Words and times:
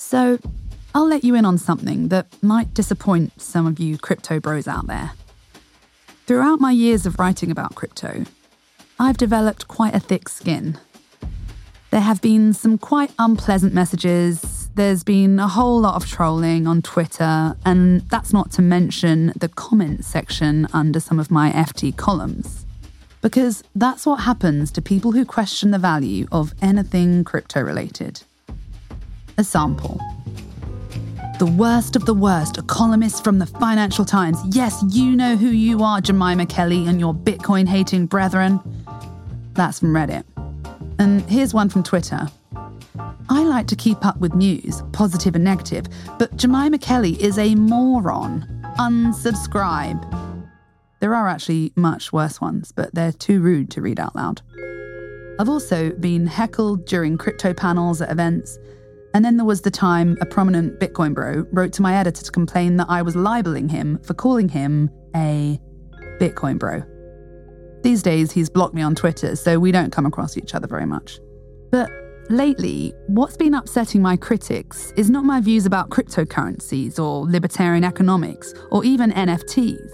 So, 0.00 0.38
I'll 0.94 1.08
let 1.08 1.24
you 1.24 1.34
in 1.34 1.44
on 1.44 1.58
something 1.58 2.06
that 2.08 2.28
might 2.40 2.72
disappoint 2.72 3.42
some 3.42 3.66
of 3.66 3.80
you 3.80 3.98
crypto 3.98 4.38
bros 4.38 4.68
out 4.68 4.86
there. 4.86 5.10
Throughout 6.24 6.60
my 6.60 6.70
years 6.70 7.04
of 7.04 7.18
writing 7.18 7.50
about 7.50 7.74
crypto, 7.74 8.24
I've 9.00 9.16
developed 9.16 9.66
quite 9.66 9.96
a 9.96 10.00
thick 10.00 10.28
skin. 10.28 10.78
There 11.90 12.00
have 12.00 12.22
been 12.22 12.52
some 12.52 12.78
quite 12.78 13.10
unpleasant 13.18 13.74
messages. 13.74 14.70
There's 14.76 15.02
been 15.02 15.40
a 15.40 15.48
whole 15.48 15.80
lot 15.80 15.96
of 15.96 16.08
trolling 16.08 16.68
on 16.68 16.80
Twitter, 16.80 17.56
and 17.66 18.02
that's 18.02 18.32
not 18.32 18.52
to 18.52 18.62
mention 18.62 19.32
the 19.36 19.48
comments 19.48 20.06
section 20.06 20.68
under 20.72 21.00
some 21.00 21.18
of 21.18 21.30
my 21.30 21.50
FT 21.50 21.94
columns. 21.96 22.64
Because 23.20 23.64
that's 23.74 24.06
what 24.06 24.20
happens 24.20 24.70
to 24.70 24.80
people 24.80 25.10
who 25.10 25.24
question 25.24 25.72
the 25.72 25.78
value 25.78 26.28
of 26.30 26.54
anything 26.62 27.24
crypto 27.24 27.60
related. 27.60 28.22
A 29.38 29.44
sample. 29.44 30.00
The 31.38 31.46
worst 31.46 31.94
of 31.94 32.04
the 32.06 32.14
worst, 32.14 32.58
a 32.58 32.62
columnist 32.62 33.22
from 33.22 33.38
the 33.38 33.46
Financial 33.46 34.04
Times. 34.04 34.36
Yes, 34.50 34.82
you 34.88 35.14
know 35.14 35.36
who 35.36 35.50
you 35.50 35.84
are, 35.84 36.00
Jemima 36.00 36.44
Kelly, 36.46 36.88
and 36.88 36.98
your 36.98 37.14
Bitcoin 37.14 37.68
hating 37.68 38.06
brethren. 38.06 38.58
That's 39.52 39.78
from 39.78 39.90
Reddit. 39.94 40.24
And 40.98 41.22
here's 41.30 41.54
one 41.54 41.68
from 41.68 41.84
Twitter. 41.84 42.28
I 43.30 43.44
like 43.44 43.68
to 43.68 43.76
keep 43.76 44.04
up 44.04 44.18
with 44.18 44.34
news, 44.34 44.82
positive 44.90 45.36
and 45.36 45.44
negative, 45.44 45.86
but 46.18 46.36
Jemima 46.36 46.78
Kelly 46.78 47.22
is 47.22 47.38
a 47.38 47.54
moron. 47.54 48.44
Unsubscribe. 48.80 50.04
There 50.98 51.14
are 51.14 51.28
actually 51.28 51.72
much 51.76 52.12
worse 52.12 52.40
ones, 52.40 52.72
but 52.72 52.92
they're 52.92 53.12
too 53.12 53.40
rude 53.40 53.70
to 53.70 53.80
read 53.80 54.00
out 54.00 54.16
loud. 54.16 54.42
I've 55.38 55.48
also 55.48 55.90
been 55.90 56.26
heckled 56.26 56.86
during 56.86 57.16
crypto 57.16 57.54
panels 57.54 58.02
at 58.02 58.10
events. 58.10 58.58
And 59.18 59.24
then 59.24 59.36
there 59.36 59.44
was 59.44 59.62
the 59.62 59.70
time 59.72 60.16
a 60.20 60.26
prominent 60.26 60.78
Bitcoin 60.78 61.12
bro 61.12 61.44
wrote 61.50 61.72
to 61.72 61.82
my 61.82 61.96
editor 61.96 62.22
to 62.22 62.30
complain 62.30 62.76
that 62.76 62.86
I 62.88 63.02
was 63.02 63.16
libeling 63.16 63.68
him 63.68 63.98
for 64.04 64.14
calling 64.14 64.48
him 64.48 64.90
a 65.16 65.60
Bitcoin 66.20 66.56
bro. 66.56 66.84
These 67.82 68.04
days, 68.04 68.30
he's 68.30 68.48
blocked 68.48 68.76
me 68.76 68.82
on 68.82 68.94
Twitter, 68.94 69.34
so 69.34 69.58
we 69.58 69.72
don't 69.72 69.90
come 69.90 70.06
across 70.06 70.36
each 70.36 70.54
other 70.54 70.68
very 70.68 70.86
much. 70.86 71.18
But 71.72 71.90
lately, 72.30 72.94
what's 73.08 73.36
been 73.36 73.54
upsetting 73.54 74.00
my 74.00 74.16
critics 74.16 74.92
is 74.96 75.10
not 75.10 75.24
my 75.24 75.40
views 75.40 75.66
about 75.66 75.90
cryptocurrencies 75.90 77.00
or 77.00 77.28
libertarian 77.28 77.82
economics 77.82 78.54
or 78.70 78.84
even 78.84 79.10
NFTs. 79.10 79.90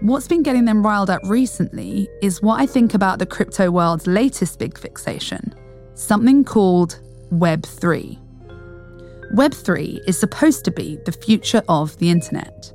What's 0.00 0.28
been 0.28 0.42
getting 0.42 0.64
them 0.64 0.82
riled 0.82 1.10
up 1.10 1.20
recently 1.24 2.08
is 2.22 2.40
what 2.40 2.58
I 2.58 2.64
think 2.64 2.94
about 2.94 3.18
the 3.18 3.26
crypto 3.26 3.70
world's 3.70 4.06
latest 4.06 4.58
big 4.58 4.78
fixation 4.78 5.54
something 5.96 6.42
called 6.42 7.00
Web3. 7.32 8.18
Web3 9.34 10.00
is 10.06 10.18
supposed 10.18 10.64
to 10.64 10.70
be 10.70 10.98
the 11.04 11.12
future 11.12 11.62
of 11.68 11.96
the 11.98 12.10
internet. 12.10 12.72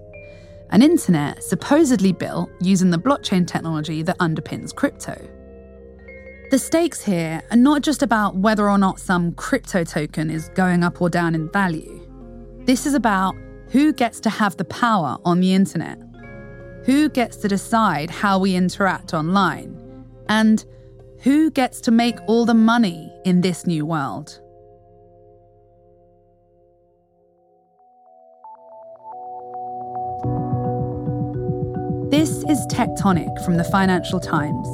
An 0.71 0.81
internet 0.81 1.43
supposedly 1.43 2.11
built 2.11 2.49
using 2.61 2.89
the 2.89 2.97
blockchain 2.97 3.47
technology 3.47 4.01
that 4.03 4.17
underpins 4.19 4.75
crypto. 4.75 5.15
The 6.51 6.59
stakes 6.59 7.01
here 7.01 7.41
are 7.51 7.57
not 7.57 7.81
just 7.81 8.01
about 8.01 8.35
whether 8.35 8.69
or 8.69 8.77
not 8.77 8.99
some 8.99 9.33
crypto 9.33 9.83
token 9.83 10.29
is 10.29 10.49
going 10.49 10.83
up 10.83 11.01
or 11.01 11.09
down 11.09 11.35
in 11.35 11.49
value. 11.51 11.99
This 12.65 12.85
is 12.85 12.93
about 12.93 13.35
who 13.69 13.93
gets 13.93 14.19
to 14.21 14.29
have 14.29 14.57
the 14.57 14.65
power 14.65 15.17
on 15.25 15.39
the 15.39 15.53
internet 15.53 15.99
who 16.89 17.09
gets 17.09 17.37
to 17.37 17.47
decide 17.47 18.09
how 18.09 18.39
we 18.39 18.55
interact 18.55 19.13
online? 19.13 19.77
And 20.27 20.65
who 21.21 21.51
gets 21.51 21.81
to 21.81 21.91
make 21.91 22.17
all 22.27 22.45
the 22.45 22.53
money 22.53 23.13
in 23.25 23.41
this 23.41 23.67
new 23.67 23.85
world? 23.85 24.39
This 32.09 32.43
is 32.49 32.65
Tectonic 32.67 33.43
from 33.43 33.57
the 33.57 33.65
Financial 33.65 34.19
Times, 34.19 34.67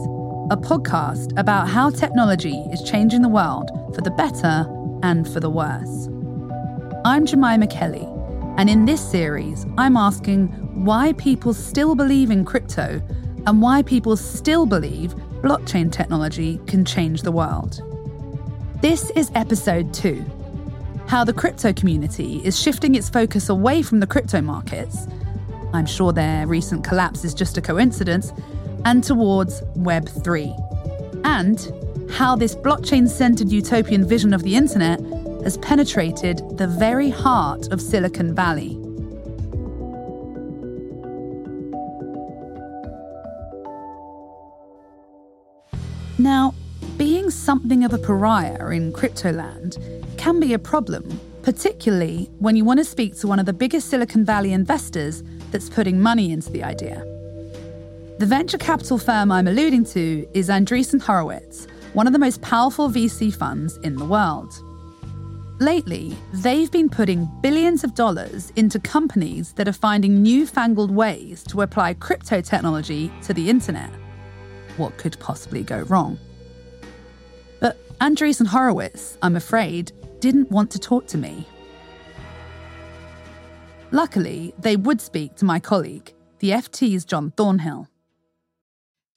a 0.51 0.57
podcast 0.57 1.37
about 1.39 1.67
how 1.67 1.89
technology 1.89 2.59
is 2.71 2.83
changing 2.83 3.23
the 3.23 3.29
world 3.29 3.71
for 3.95 4.01
the 4.01 4.11
better 4.11 4.67
and 5.01 5.27
for 5.27 5.39
the 5.39 5.49
worse. 5.49 6.09
I'm 7.05 7.25
Jemima 7.25 7.67
Kelly, 7.67 8.07
and 8.57 8.69
in 8.69 8.85
this 8.85 9.01
series, 9.01 9.65
I'm 9.79 9.97
asking 9.97 10.47
why 10.85 11.13
people 11.13 11.55
still 11.55 11.95
believe 11.95 12.29
in 12.29 12.45
crypto 12.45 13.01
and 13.47 13.61
why 13.61 13.81
people 13.81 14.15
still 14.15 14.67
believe 14.67 15.15
blockchain 15.45 15.91
technology 15.91 16.59
can 16.65 16.83
change 16.83 17.21
the 17.21 17.31
world. 17.31 17.79
This 18.81 19.11
is 19.11 19.31
episode 19.35 19.93
two 19.93 20.25
how 21.07 21.23
the 21.23 21.33
crypto 21.33 21.71
community 21.71 22.41
is 22.43 22.59
shifting 22.59 22.95
its 22.95 23.09
focus 23.09 23.49
away 23.49 23.83
from 23.83 23.99
the 23.99 24.07
crypto 24.07 24.41
markets. 24.41 25.05
I'm 25.71 25.85
sure 25.85 26.11
their 26.11 26.47
recent 26.47 26.83
collapse 26.83 27.23
is 27.23 27.35
just 27.35 27.59
a 27.59 27.61
coincidence, 27.61 28.33
and 28.85 29.03
towards 29.03 29.61
Web3. 29.77 31.21
And 31.23 32.11
how 32.11 32.35
this 32.35 32.55
blockchain 32.55 33.07
centered 33.07 33.51
utopian 33.51 34.07
vision 34.07 34.33
of 34.33 34.41
the 34.41 34.55
internet 34.55 34.99
has 35.43 35.59
penetrated 35.59 36.57
the 36.57 36.65
very 36.67 37.11
heart 37.11 37.67
of 37.71 37.79
Silicon 37.79 38.33
Valley. 38.33 38.79
Something 47.55 47.85
of 47.85 47.93
a 47.93 47.97
pariah 47.97 48.67
in 48.71 48.91
cryptoland 48.91 49.77
can 50.17 50.41
be 50.41 50.51
a 50.51 50.59
problem, 50.59 51.21
particularly 51.41 52.29
when 52.39 52.57
you 52.57 52.65
want 52.65 52.77
to 52.77 52.83
speak 52.83 53.15
to 53.15 53.27
one 53.27 53.39
of 53.39 53.45
the 53.45 53.53
biggest 53.53 53.89
Silicon 53.89 54.25
Valley 54.25 54.51
investors 54.51 55.23
that's 55.51 55.69
putting 55.69 56.01
money 56.01 56.33
into 56.33 56.51
the 56.51 56.61
idea. 56.61 56.99
The 58.19 58.25
venture 58.25 58.57
capital 58.57 58.97
firm 58.97 59.31
I'm 59.31 59.47
alluding 59.47 59.85
to 59.85 60.27
is 60.33 60.49
Andreessen 60.49 61.01
Horowitz, 61.01 61.65
one 61.93 62.07
of 62.07 62.11
the 62.11 62.19
most 62.19 62.41
powerful 62.41 62.89
VC 62.89 63.33
funds 63.33 63.77
in 63.83 63.95
the 63.95 64.03
world. 64.03 64.53
Lately, 65.61 66.13
they've 66.33 66.71
been 66.71 66.89
putting 66.89 67.29
billions 67.41 67.85
of 67.85 67.95
dollars 67.95 68.51
into 68.57 68.79
companies 68.81 69.53
that 69.53 69.69
are 69.69 69.79
finding 69.87 70.21
newfangled 70.21 70.91
ways 70.91 71.41
to 71.43 71.61
apply 71.61 71.93
crypto 71.93 72.41
technology 72.41 73.09
to 73.21 73.33
the 73.33 73.49
internet 73.49 73.91
what 74.75 74.97
could 74.97 75.17
possibly 75.21 75.63
go 75.63 75.83
wrong. 75.83 76.19
But 77.97 78.11
Andreessen 78.11 78.47
Horowitz, 78.47 79.17
I'm 79.21 79.35
afraid, 79.35 79.91
didn't 80.19 80.51
want 80.51 80.71
to 80.71 80.79
talk 80.79 81.07
to 81.07 81.17
me. 81.17 81.45
Luckily, 83.91 84.53
they 84.59 84.75
would 84.75 85.01
speak 85.01 85.35
to 85.35 85.45
my 85.45 85.59
colleague, 85.59 86.13
the 86.39 86.51
FT's 86.51 87.05
John 87.05 87.31
Thornhill. 87.31 87.87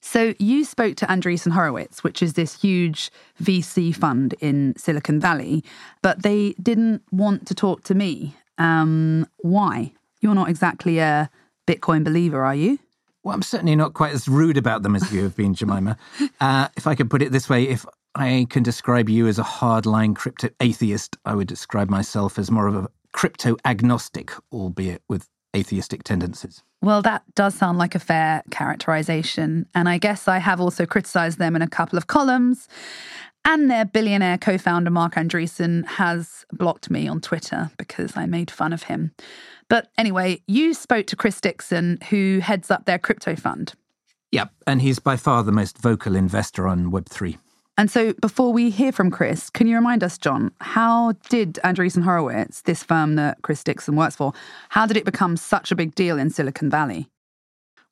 So 0.01 0.33
you 0.39 0.63
spoke 0.63 0.95
to 0.97 1.05
Andreessen 1.07 1.51
Horowitz, 1.51 2.03
which 2.03 2.23
is 2.23 2.33
this 2.33 2.61
huge 2.61 3.11
VC 3.41 3.93
fund 3.93 4.33
in 4.39 4.73
Silicon 4.77 5.19
Valley, 5.19 5.63
but 6.01 6.23
they 6.23 6.53
didn't 6.61 7.03
want 7.11 7.47
to 7.47 7.55
talk 7.55 7.83
to 7.85 7.95
me. 7.95 8.35
Um, 8.57 9.27
why? 9.39 9.91
You're 10.21 10.35
not 10.35 10.49
exactly 10.49 10.99
a 10.99 11.29
Bitcoin 11.67 12.03
believer, 12.03 12.45
are 12.45 12.55
you? 12.55 12.79
Well, 13.23 13.35
I'm 13.35 13.41
certainly 13.41 13.75
not 13.75 13.93
quite 13.93 14.13
as 14.13 14.29
rude 14.29 14.55
about 14.55 14.83
them 14.83 14.95
as 14.95 15.11
you 15.11 15.23
have 15.23 15.35
been, 15.35 15.53
Jemima. 15.53 15.97
Uh, 16.41 16.69
if 16.77 16.87
I 16.87 16.95
could 16.95 17.09
put 17.09 17.21
it 17.21 17.33
this 17.33 17.49
way, 17.49 17.67
if 17.67 17.85
I 18.15 18.47
can 18.49 18.63
describe 18.63 19.09
you 19.09 19.27
as 19.27 19.39
a 19.39 19.43
hardline 19.43 20.15
crypto 20.15 20.49
atheist, 20.59 21.17
I 21.25 21.35
would 21.35 21.47
describe 21.47 21.89
myself 21.89 22.39
as 22.39 22.49
more 22.49 22.67
of 22.67 22.75
a 22.75 22.89
crypto 23.11 23.55
agnostic, 23.65 24.31
albeit 24.51 25.01
with 25.07 25.27
atheistic 25.55 26.03
tendencies. 26.03 26.63
Well, 26.81 27.01
that 27.01 27.23
does 27.35 27.55
sound 27.55 27.77
like 27.77 27.95
a 27.95 27.99
fair 27.99 28.43
characterization. 28.51 29.67
And 29.75 29.89
I 29.89 29.97
guess 29.97 30.27
I 30.27 30.37
have 30.37 30.61
also 30.61 30.85
criticized 30.85 31.39
them 31.39 31.55
in 31.55 31.61
a 31.61 31.67
couple 31.67 31.97
of 31.97 32.07
columns. 32.07 32.67
And 33.45 33.69
their 33.69 33.85
billionaire 33.85 34.37
co 34.37 34.57
founder, 34.57 34.91
Marc 34.91 35.15
Andreessen, 35.15 35.85
has 35.85 36.45
blocked 36.51 36.89
me 36.89 37.07
on 37.07 37.21
Twitter 37.21 37.71
because 37.77 38.15
I 38.15 38.25
made 38.25 38.51
fun 38.51 38.73
of 38.73 38.83
him. 38.83 39.11
But 39.69 39.89
anyway, 39.97 40.41
you 40.47 40.73
spoke 40.73 41.07
to 41.07 41.15
Chris 41.15 41.39
Dixon, 41.39 41.99
who 42.09 42.39
heads 42.39 42.69
up 42.69 42.85
their 42.85 42.99
crypto 42.99 43.35
fund. 43.35 43.73
Yep, 44.31 44.51
and 44.67 44.81
he's 44.81 44.99
by 44.99 45.15
far 45.15 45.43
the 45.43 45.51
most 45.51 45.77
vocal 45.77 46.15
investor 46.15 46.67
on 46.67 46.91
Web3. 46.91 47.37
And 47.79 47.89
so, 47.89 48.11
before 48.11 48.51
we 48.51 48.71
hear 48.71 48.91
from 48.91 49.09
Chris, 49.09 49.49
can 49.49 49.65
you 49.65 49.73
remind 49.77 50.03
us, 50.03 50.17
John, 50.17 50.51
how 50.59 51.13
did 51.29 51.53
Andreessen 51.63 52.03
Horowitz, 52.03 52.63
this 52.63 52.83
firm 52.83 53.15
that 53.15 53.41
Chris 53.41 53.63
Dixon 53.63 53.95
works 53.95 54.17
for, 54.17 54.33
how 54.67 54.85
did 54.85 54.97
it 54.97 55.05
become 55.05 55.37
such 55.37 55.71
a 55.71 55.77
big 55.77 55.95
deal 55.95 56.19
in 56.19 56.29
Silicon 56.29 56.69
Valley? 56.69 57.07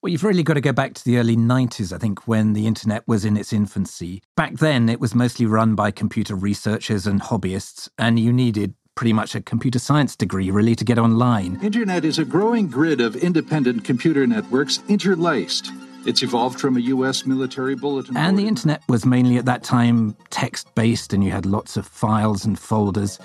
Well, 0.01 0.11
you've 0.11 0.25
really 0.25 0.43
got 0.43 0.55
to 0.55 0.61
go 0.61 0.73
back 0.73 0.93
to 0.95 1.05
the 1.05 1.17
early 1.17 1.37
90s, 1.37 1.93
I 1.93 1.99
think, 1.99 2.27
when 2.27 2.51
the 2.51 2.67
internet 2.67 3.07
was 3.07 3.23
in 3.23 3.37
its 3.37 3.53
infancy. 3.53 4.21
Back 4.35 4.55
then, 4.55 4.89
it 4.89 4.99
was 4.99 5.15
mostly 5.15 5.45
run 5.45 5.73
by 5.73 5.91
computer 5.91 6.35
researchers 6.35 7.07
and 7.07 7.21
hobbyists, 7.21 7.87
and 7.97 8.19
you 8.19 8.33
needed 8.33 8.73
pretty 8.95 9.13
much 9.13 9.35
a 9.35 9.41
computer 9.41 9.79
science 9.79 10.17
degree, 10.17 10.51
really, 10.51 10.75
to 10.75 10.83
get 10.83 10.99
online. 10.99 11.61
Internet 11.63 12.03
is 12.03 12.19
a 12.19 12.25
growing 12.25 12.67
grid 12.67 12.99
of 12.99 13.15
independent 13.15 13.85
computer 13.85 14.27
networks 14.27 14.81
interlaced. 14.89 15.71
It's 16.07 16.23
evolved 16.23 16.61
from 16.61 16.77
a 16.77 16.79
U.S. 16.79 17.25
military 17.25 17.75
bulletin. 17.75 18.15
And 18.15 18.39
the 18.39 18.47
internet 18.47 18.81
was 18.87 19.05
mainly 19.05 19.35
at 19.35 19.43
that 19.43 19.61
time 19.61 20.15
text 20.29 20.73
based, 20.73 21.11
and 21.11 21.21
you 21.21 21.31
had 21.31 21.45
lots 21.45 21.75
of 21.75 21.85
files 21.85 22.45
and 22.45 22.57
folders. 22.57 23.19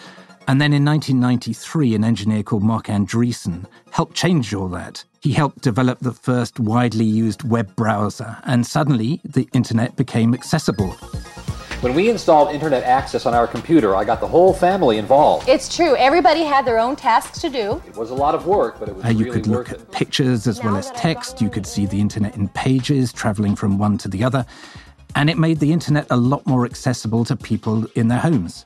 And 0.49 0.61
then 0.61 0.73
in 0.73 0.85
1993, 0.85 1.95
an 1.95 2.03
engineer 2.03 2.43
called 2.43 2.65
Marc 2.65 2.87
Andreessen 2.87 3.67
helped 3.93 4.17
change 4.17 4.53
all 4.53 4.67
that. 4.71 5.05
He 5.21 5.31
helped 5.31 5.61
develop 5.61 6.01
the 6.01 6.13
first 6.13 6.59
widely 6.59 7.05
used 7.05 7.45
web 7.45 7.73
browser, 7.77 8.37
and 8.47 8.67
suddenly 8.67 9.21
the 9.25 9.49
internet 9.53 9.95
became 9.95 10.35
accessible. 10.35 10.97
When 11.83 11.95
we 11.95 12.09
installed 12.09 12.55
internet 12.55 12.85
access 12.85 13.27
on 13.27 13.35
our 13.35 13.49
computer, 13.49 13.97
I 13.97 14.05
got 14.05 14.21
the 14.21 14.29
whole 14.29 14.55
family 14.55 14.99
involved. 14.99 15.49
It's 15.49 15.75
true. 15.75 15.97
Everybody 15.97 16.45
had 16.45 16.65
their 16.65 16.79
own 16.79 16.95
tasks 16.95 17.41
to 17.41 17.51
do. 17.51 17.83
It 17.89 17.97
was 17.97 18.11
a 18.11 18.15
lot 18.15 18.37
of 18.37 18.47
work, 18.47 18.79
but 18.79 18.89
it 18.89 18.95
was 18.95 19.05
Uh, 19.05 19.09
you 19.09 19.25
really 19.25 19.41
could 19.41 19.49
look 19.49 19.67
worth 19.67 19.73
at 19.73 19.81
it. 19.81 19.91
pictures 19.91 20.47
as 20.47 20.63
well 20.63 20.77
as 20.77 20.93
text. 20.93 21.41
You 21.43 21.51
could 21.51 21.67
see 21.67 21.85
the 21.87 22.01
internet 22.01 22.37
in 22.37 22.47
pages, 22.51 23.13
traveling 23.13 23.57
from 23.57 23.79
one 23.79 23.99
to 23.99 24.07
the 24.09 24.23
other. 24.23 24.47
And 25.17 25.29
it 25.29 25.39
made 25.39 25.59
the 25.59 25.73
internet 25.73 26.07
a 26.11 26.17
lot 26.17 26.47
more 26.47 26.65
accessible 26.65 27.25
to 27.25 27.35
people 27.35 27.85
in 27.97 28.07
their 28.07 28.21
homes. 28.21 28.65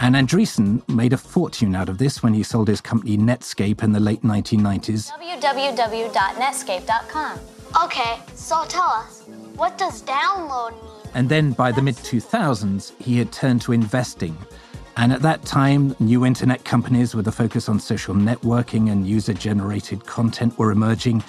And 0.00 0.14
Andreessen 0.14 0.88
made 0.88 1.12
a 1.12 1.16
fortune 1.18 1.74
out 1.74 1.88
of 1.88 1.98
this 1.98 2.22
when 2.22 2.34
he 2.34 2.44
sold 2.44 2.68
his 2.68 2.80
company 2.80 3.16
Netscape 3.18 3.82
in 3.82 3.90
the 3.90 3.98
late 4.00 4.22
1990s. 4.22 5.10
www.netscape.com. 5.40 7.38
Okay, 7.84 8.20
so 8.34 8.64
tell 8.68 8.88
us, 8.88 9.22
what 9.56 9.76
does 9.76 10.02
download 10.02 10.72
mean? 10.84 10.93
And 11.14 11.28
then 11.28 11.52
by 11.52 11.72
the 11.72 11.82
mid 11.82 11.96
2000s, 11.96 12.92
he 13.00 13.18
had 13.18 13.32
turned 13.32 13.62
to 13.62 13.72
investing. 13.72 14.36
And 14.96 15.12
at 15.12 15.22
that 15.22 15.44
time, 15.44 15.96
new 15.98 16.24
internet 16.24 16.64
companies 16.64 17.14
with 17.14 17.26
a 17.26 17.32
focus 17.32 17.68
on 17.68 17.80
social 17.80 18.14
networking 18.14 18.92
and 18.92 19.06
user 19.06 19.34
generated 19.34 20.06
content 20.06 20.56
were 20.58 20.70
emerging. 20.70 21.24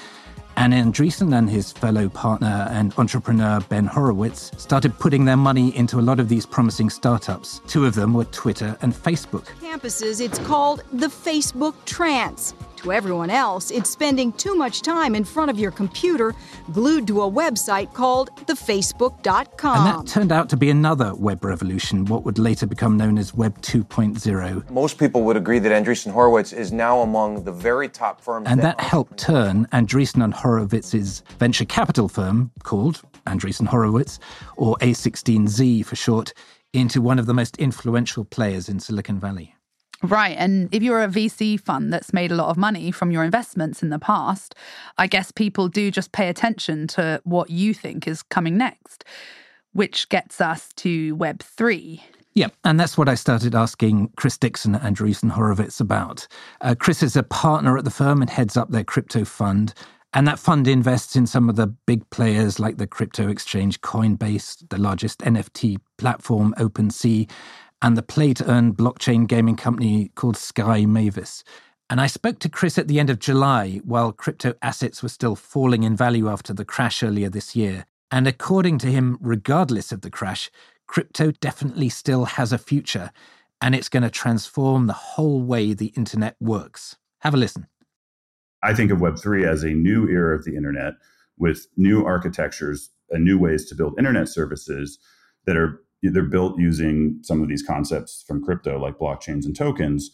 And 0.57 0.73
Andreessen 0.73 1.37
and 1.37 1.49
his 1.49 1.71
fellow 1.71 2.07
partner 2.07 2.67
and 2.71 2.93
entrepreneur 2.97 3.59
Ben 3.67 3.85
Horowitz 3.85 4.51
started 4.57 4.97
putting 4.99 5.25
their 5.25 5.35
money 5.35 5.75
into 5.75 5.99
a 5.99 6.01
lot 6.01 6.19
of 6.19 6.29
these 6.29 6.45
promising 6.45 6.89
startups. 6.89 7.59
Two 7.67 7.85
of 7.85 7.95
them 7.95 8.13
were 8.13 8.25
Twitter 8.25 8.77
and 8.81 8.93
Facebook. 8.93 9.45
campuses, 9.59 10.21
it's 10.21 10.39
called 10.39 10.83
the 10.93 11.07
Facebook 11.07 11.73
trance. 11.85 12.53
To 12.85 12.91
everyone 12.91 13.31
else, 13.31 13.71
it's 13.71 13.89
spending 13.89 14.31
too 14.33 14.53
much 14.53 14.83
time 14.83 15.15
in 15.15 15.23
front 15.23 15.49
of 15.49 15.57
your 15.57 15.71
computer 15.71 16.35
glued 16.71 17.07
to 17.07 17.23
a 17.23 17.31
website 17.31 17.91
called 17.95 18.29
thefacebook.com. 18.45 19.87
And 19.87 20.05
that 20.05 20.07
turned 20.07 20.31
out 20.31 20.49
to 20.49 20.55
be 20.55 20.69
another 20.69 21.15
web 21.15 21.43
revolution, 21.43 22.05
what 22.05 22.23
would 22.25 22.37
later 22.37 22.67
become 22.67 22.95
known 22.95 23.17
as 23.17 23.33
Web 23.33 23.59
2.0. 23.63 24.69
Most 24.69 24.99
people 24.99 25.23
would 25.23 25.35
agree 25.35 25.57
that 25.57 25.71
Andreessen 25.71 26.11
Horowitz 26.11 26.53
is 26.53 26.71
now 26.71 26.99
among 26.99 27.43
the 27.43 27.51
very 27.51 27.89
top 27.89 28.21
firms. 28.21 28.45
And 28.47 28.61
that 28.61 28.79
helped 28.79 29.17
turn 29.17 29.65
Andreessen 29.73 30.23
and 30.23 30.35
Horowitz's 30.35 31.23
venture 31.39 31.65
capital 31.65 32.07
firm, 32.07 32.51
called 32.61 33.01
Andreessen 33.25 33.65
Horowitz, 33.65 34.19
or 34.57 34.75
A16Z 34.81 35.87
for 35.87 35.95
short, 35.95 36.33
into 36.71 37.01
one 37.01 37.17
of 37.17 37.25
the 37.25 37.33
most 37.33 37.57
influential 37.57 38.25
players 38.25 38.69
in 38.69 38.79
Silicon 38.79 39.19
Valley. 39.19 39.54
Right. 40.05 40.37
And 40.37 40.69
if 40.73 40.83
you're 40.83 41.01
a 41.01 41.07
VC 41.07 41.59
fund 41.59 41.91
that's 41.91 42.13
made 42.13 42.31
a 42.31 42.35
lot 42.35 42.49
of 42.49 42.57
money 42.57 42.91
from 42.91 43.11
your 43.11 43.23
investments 43.23 43.81
in 43.81 43.89
the 43.89 43.99
past, 43.99 44.53
I 44.97 45.07
guess 45.07 45.31
people 45.31 45.67
do 45.67 45.89
just 45.89 46.11
pay 46.11 46.29
attention 46.29 46.87
to 46.89 47.21
what 47.23 47.49
you 47.49 47.73
think 47.73 48.07
is 48.07 48.21
coming 48.21 48.57
next, 48.57 49.03
which 49.73 50.07
gets 50.09 50.39
us 50.39 50.69
to 50.77 51.15
Web3. 51.17 52.01
Yeah, 52.35 52.49
and 52.65 52.79
that's 52.79 52.97
what 52.97 53.07
I 53.07 53.15
started 53.15 53.55
asking 53.55 54.11
Chris 54.17 54.37
Dixon 54.37 54.75
at 54.75 54.81
Andreessen 54.81 55.31
Horowitz 55.31 55.79
about. 55.79 56.27
Uh, 56.61 56.75
Chris 56.77 57.01
is 57.01 57.15
a 57.15 57.23
partner 57.23 57.77
at 57.77 57.85
the 57.85 57.89
firm 57.89 58.21
and 58.21 58.29
heads 58.29 58.57
up 58.57 58.69
their 58.69 58.83
crypto 58.83 59.23
fund. 59.23 59.73
And 60.13 60.27
that 60.27 60.39
fund 60.39 60.67
invests 60.67 61.17
in 61.17 61.27
some 61.27 61.49
of 61.49 61.57
the 61.57 61.67
big 61.67 62.09
players 62.09 62.57
like 62.57 62.77
the 62.77 62.87
crypto 62.87 63.27
exchange 63.27 63.81
Coinbase, 63.81 64.67
the 64.69 64.77
largest 64.77 65.19
NFT 65.19 65.77
platform 65.97 66.53
OpenSea, 66.57 67.29
and 67.81 67.97
the 67.97 68.03
play 68.03 68.33
to 68.33 68.49
earn 68.49 68.73
blockchain 68.73 69.27
gaming 69.27 69.55
company 69.55 70.11
called 70.15 70.37
Sky 70.37 70.85
Mavis. 70.85 71.43
And 71.89 72.01
I 72.01 72.07
spoke 72.07 72.39
to 72.39 72.49
Chris 72.49 72.77
at 72.77 72.87
the 72.87 72.99
end 72.99 73.09
of 73.09 73.19
July 73.19 73.81
while 73.83 74.11
crypto 74.11 74.55
assets 74.61 75.03
were 75.03 75.09
still 75.09 75.35
falling 75.35 75.83
in 75.83 75.95
value 75.95 76.29
after 76.29 76.53
the 76.53 76.65
crash 76.65 77.03
earlier 77.03 77.29
this 77.29 77.55
year. 77.55 77.85
And 78.09 78.27
according 78.27 78.79
to 78.79 78.87
him, 78.87 79.17
regardless 79.21 79.91
of 79.91 80.01
the 80.01 80.09
crash, 80.09 80.49
crypto 80.87 81.31
definitely 81.31 81.89
still 81.89 82.25
has 82.25 82.51
a 82.51 82.57
future 82.57 83.11
and 83.61 83.75
it's 83.75 83.89
going 83.89 84.03
to 84.03 84.09
transform 84.09 84.87
the 84.87 84.93
whole 84.93 85.41
way 85.41 85.73
the 85.73 85.93
internet 85.95 86.35
works. 86.39 86.97
Have 87.19 87.33
a 87.33 87.37
listen. 87.37 87.67
I 88.63 88.73
think 88.73 88.91
of 88.91 88.99
Web3 88.99 89.47
as 89.47 89.63
a 89.63 89.69
new 89.69 90.07
era 90.07 90.35
of 90.35 90.43
the 90.43 90.55
internet 90.55 90.93
with 91.37 91.67
new 91.77 92.05
architectures 92.05 92.89
and 93.11 93.23
new 93.23 93.37
ways 93.37 93.65
to 93.65 93.75
build 93.75 93.97
internet 93.97 94.27
services 94.27 94.97
that 95.45 95.55
are 95.55 95.81
they're 96.09 96.23
built 96.23 96.59
using 96.59 97.19
some 97.21 97.41
of 97.41 97.49
these 97.49 97.63
concepts 97.63 98.23
from 98.27 98.43
crypto 98.43 98.79
like 98.79 98.97
blockchains 98.97 99.45
and 99.45 99.55
tokens. 99.55 100.11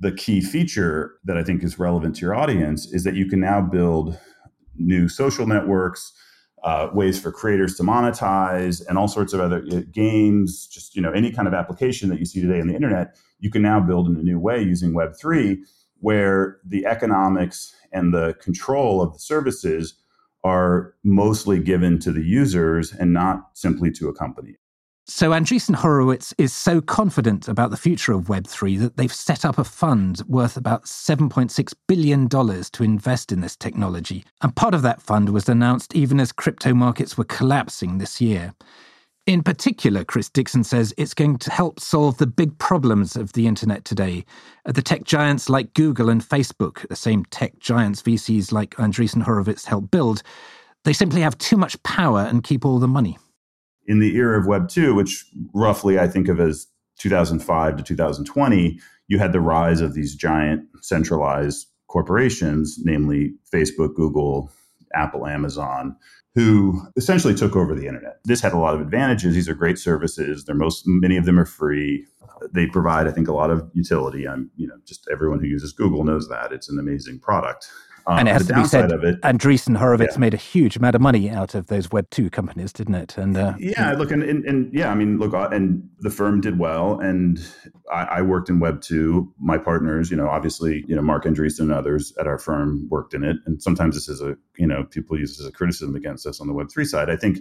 The 0.00 0.12
key 0.12 0.40
feature 0.40 1.14
that 1.24 1.36
I 1.36 1.44
think 1.44 1.62
is 1.62 1.78
relevant 1.78 2.16
to 2.16 2.20
your 2.22 2.34
audience 2.34 2.92
is 2.92 3.04
that 3.04 3.14
you 3.14 3.26
can 3.28 3.40
now 3.40 3.60
build 3.60 4.18
new 4.76 5.08
social 5.08 5.46
networks, 5.46 6.12
uh, 6.64 6.88
ways 6.92 7.20
for 7.20 7.30
creators 7.30 7.76
to 7.76 7.82
monetize, 7.82 8.82
and 8.88 8.98
all 8.98 9.08
sorts 9.08 9.32
of 9.32 9.40
other 9.40 9.64
uh, 9.70 9.82
games. 9.92 10.66
Just 10.66 10.96
you 10.96 11.02
know, 11.02 11.12
any 11.12 11.30
kind 11.30 11.46
of 11.46 11.54
application 11.54 12.08
that 12.10 12.18
you 12.18 12.26
see 12.26 12.40
today 12.40 12.60
on 12.60 12.66
the 12.66 12.74
internet, 12.74 13.16
you 13.38 13.50
can 13.50 13.62
now 13.62 13.80
build 13.80 14.08
in 14.08 14.16
a 14.16 14.22
new 14.22 14.38
way 14.38 14.60
using 14.62 14.94
Web 14.94 15.12
three, 15.18 15.62
where 16.00 16.58
the 16.64 16.84
economics 16.86 17.74
and 17.92 18.12
the 18.12 18.34
control 18.42 19.00
of 19.00 19.12
the 19.12 19.18
services 19.18 19.94
are 20.42 20.94
mostly 21.04 21.58
given 21.58 21.98
to 21.98 22.12
the 22.12 22.22
users 22.22 22.92
and 22.92 23.12
not 23.12 23.48
simply 23.54 23.90
to 23.90 24.08
a 24.08 24.14
company. 24.14 24.56
So 25.06 25.32
Andreessen 25.32 25.74
Horowitz 25.74 26.32
is 26.38 26.54
so 26.54 26.80
confident 26.80 27.46
about 27.46 27.70
the 27.70 27.76
future 27.76 28.14
of 28.14 28.24
Web3 28.24 28.78
that 28.80 28.96
they've 28.96 29.12
set 29.12 29.44
up 29.44 29.58
a 29.58 29.64
fund 29.64 30.22
worth 30.26 30.56
about 30.56 30.84
$7.6 30.84 31.74
billion 31.86 32.26
to 32.26 32.82
invest 32.82 33.30
in 33.30 33.42
this 33.42 33.54
technology. 33.54 34.24
And 34.40 34.56
part 34.56 34.72
of 34.72 34.80
that 34.80 35.02
fund 35.02 35.28
was 35.28 35.46
announced 35.46 35.94
even 35.94 36.18
as 36.20 36.32
crypto 36.32 36.72
markets 36.72 37.18
were 37.18 37.24
collapsing 37.24 37.98
this 37.98 38.18
year. 38.18 38.54
In 39.26 39.42
particular, 39.42 40.04
Chris 40.04 40.30
Dixon 40.30 40.64
says 40.64 40.94
it's 40.96 41.12
going 41.12 41.36
to 41.36 41.50
help 41.50 41.80
solve 41.80 42.16
the 42.16 42.26
big 42.26 42.56
problems 42.58 43.14
of 43.14 43.34
the 43.34 43.46
internet 43.46 43.84
today. 43.84 44.24
Uh, 44.64 44.72
The 44.72 44.82
tech 44.82 45.04
giants 45.04 45.50
like 45.50 45.74
Google 45.74 46.08
and 46.08 46.22
Facebook, 46.22 46.88
the 46.88 46.96
same 46.96 47.26
tech 47.26 47.58
giants 47.58 48.00
VCs 48.00 48.52
like 48.52 48.74
Andreessen 48.76 49.22
Horowitz 49.22 49.66
helped 49.66 49.90
build, 49.90 50.22
they 50.84 50.94
simply 50.94 51.20
have 51.20 51.36
too 51.36 51.58
much 51.58 51.82
power 51.82 52.20
and 52.20 52.42
keep 52.42 52.64
all 52.64 52.78
the 52.78 52.88
money. 52.88 53.18
In 53.86 53.98
the 53.98 54.16
era 54.16 54.38
of 54.38 54.46
Web 54.46 54.68
2, 54.68 54.94
which 54.94 55.24
roughly 55.52 55.98
I 55.98 56.08
think 56.08 56.28
of 56.28 56.40
as 56.40 56.66
2005 56.98 57.76
to 57.76 57.82
2020, 57.82 58.78
you 59.08 59.18
had 59.18 59.32
the 59.32 59.40
rise 59.40 59.80
of 59.80 59.94
these 59.94 60.14
giant 60.14 60.66
centralized 60.80 61.66
corporations, 61.88 62.78
namely 62.82 63.34
Facebook, 63.52 63.94
Google, 63.94 64.50
Apple, 64.94 65.26
Amazon, 65.26 65.96
who 66.34 66.80
essentially 66.96 67.34
took 67.34 67.54
over 67.54 67.74
the 67.74 67.86
internet. 67.86 68.18
This 68.24 68.40
had 68.40 68.52
a 68.52 68.58
lot 68.58 68.74
of 68.74 68.80
advantages. 68.80 69.34
These 69.34 69.48
are 69.48 69.54
great 69.54 69.78
services. 69.78 70.44
They're 70.44 70.54
most 70.54 70.84
many 70.86 71.16
of 71.16 71.24
them 71.24 71.38
are 71.38 71.44
free. 71.44 72.06
They 72.52 72.66
provide, 72.66 73.06
I 73.06 73.12
think, 73.12 73.28
a 73.28 73.32
lot 73.32 73.50
of 73.50 73.70
utility. 73.74 74.26
I'm, 74.26 74.50
you 74.56 74.66
know, 74.66 74.74
just 74.84 75.08
everyone 75.10 75.40
who 75.40 75.46
uses 75.46 75.72
Google 75.72 76.04
knows 76.04 76.28
that 76.28 76.52
it's 76.52 76.68
an 76.68 76.78
amazing 76.78 77.20
product. 77.20 77.68
Uh, 78.06 78.16
and 78.18 78.28
it 78.28 78.32
has 78.32 78.46
to 78.46 78.54
be 78.54 78.64
said, 78.64 78.92
of 78.92 79.02
it, 79.02 79.20
Andreessen 79.22 79.76
Horowitz 79.76 80.14
Yeah. 80.16 80.20
made 80.20 80.34
a 80.34 80.38
huge 80.38 80.76
amount 80.76 80.94
of 80.94 81.00
money 81.00 81.30
out 81.30 81.54
of 81.54 81.68
those 81.68 81.90
Web 81.90 82.10
two 82.10 82.28
companies, 82.28 82.72
didn't 82.72 82.96
it? 82.96 83.16
And 83.16 83.36
uh, 83.36 83.54
yeah 83.58 83.92
look 83.92 84.10
and, 84.10 84.22
and, 84.22 84.44
and 84.44 84.72
yeah 84.74 84.90
i 84.90 84.94
mean 84.94 85.18
look 85.18 85.32
uh, 85.32 85.48
and 85.50 85.88
the 86.00 86.10
firm 86.10 86.40
did 86.40 86.58
well 86.58 87.00
and 87.00 87.40
I, 87.90 88.04
I 88.04 88.22
worked 88.22 88.48
in 88.48 88.60
web 88.60 88.80
2 88.82 89.32
my 89.38 89.56
partners 89.58 90.10
you 90.10 90.16
know 90.16 90.28
obviously 90.28 90.84
you 90.86 90.94
know 90.94 91.02
marc 91.02 91.24
andreessen 91.24 91.60
and 91.60 91.72
others 91.72 92.12
at 92.18 92.26
our 92.26 92.38
firm 92.38 92.88
worked 92.90 93.14
in 93.14 93.24
it 93.24 93.36
and 93.46 93.62
sometimes 93.62 93.94
this 93.94 94.08
is 94.08 94.20
a 94.20 94.36
you 94.58 94.66
know 94.66 94.84
people 94.84 95.18
use 95.18 95.30
this 95.30 95.40
as 95.40 95.46
a 95.46 95.52
criticism 95.52 95.94
against 95.96 96.26
us 96.26 96.40
on 96.40 96.46
the 96.46 96.52
web 96.52 96.70
3 96.70 96.84
side 96.84 97.08
i 97.10 97.16
think 97.16 97.38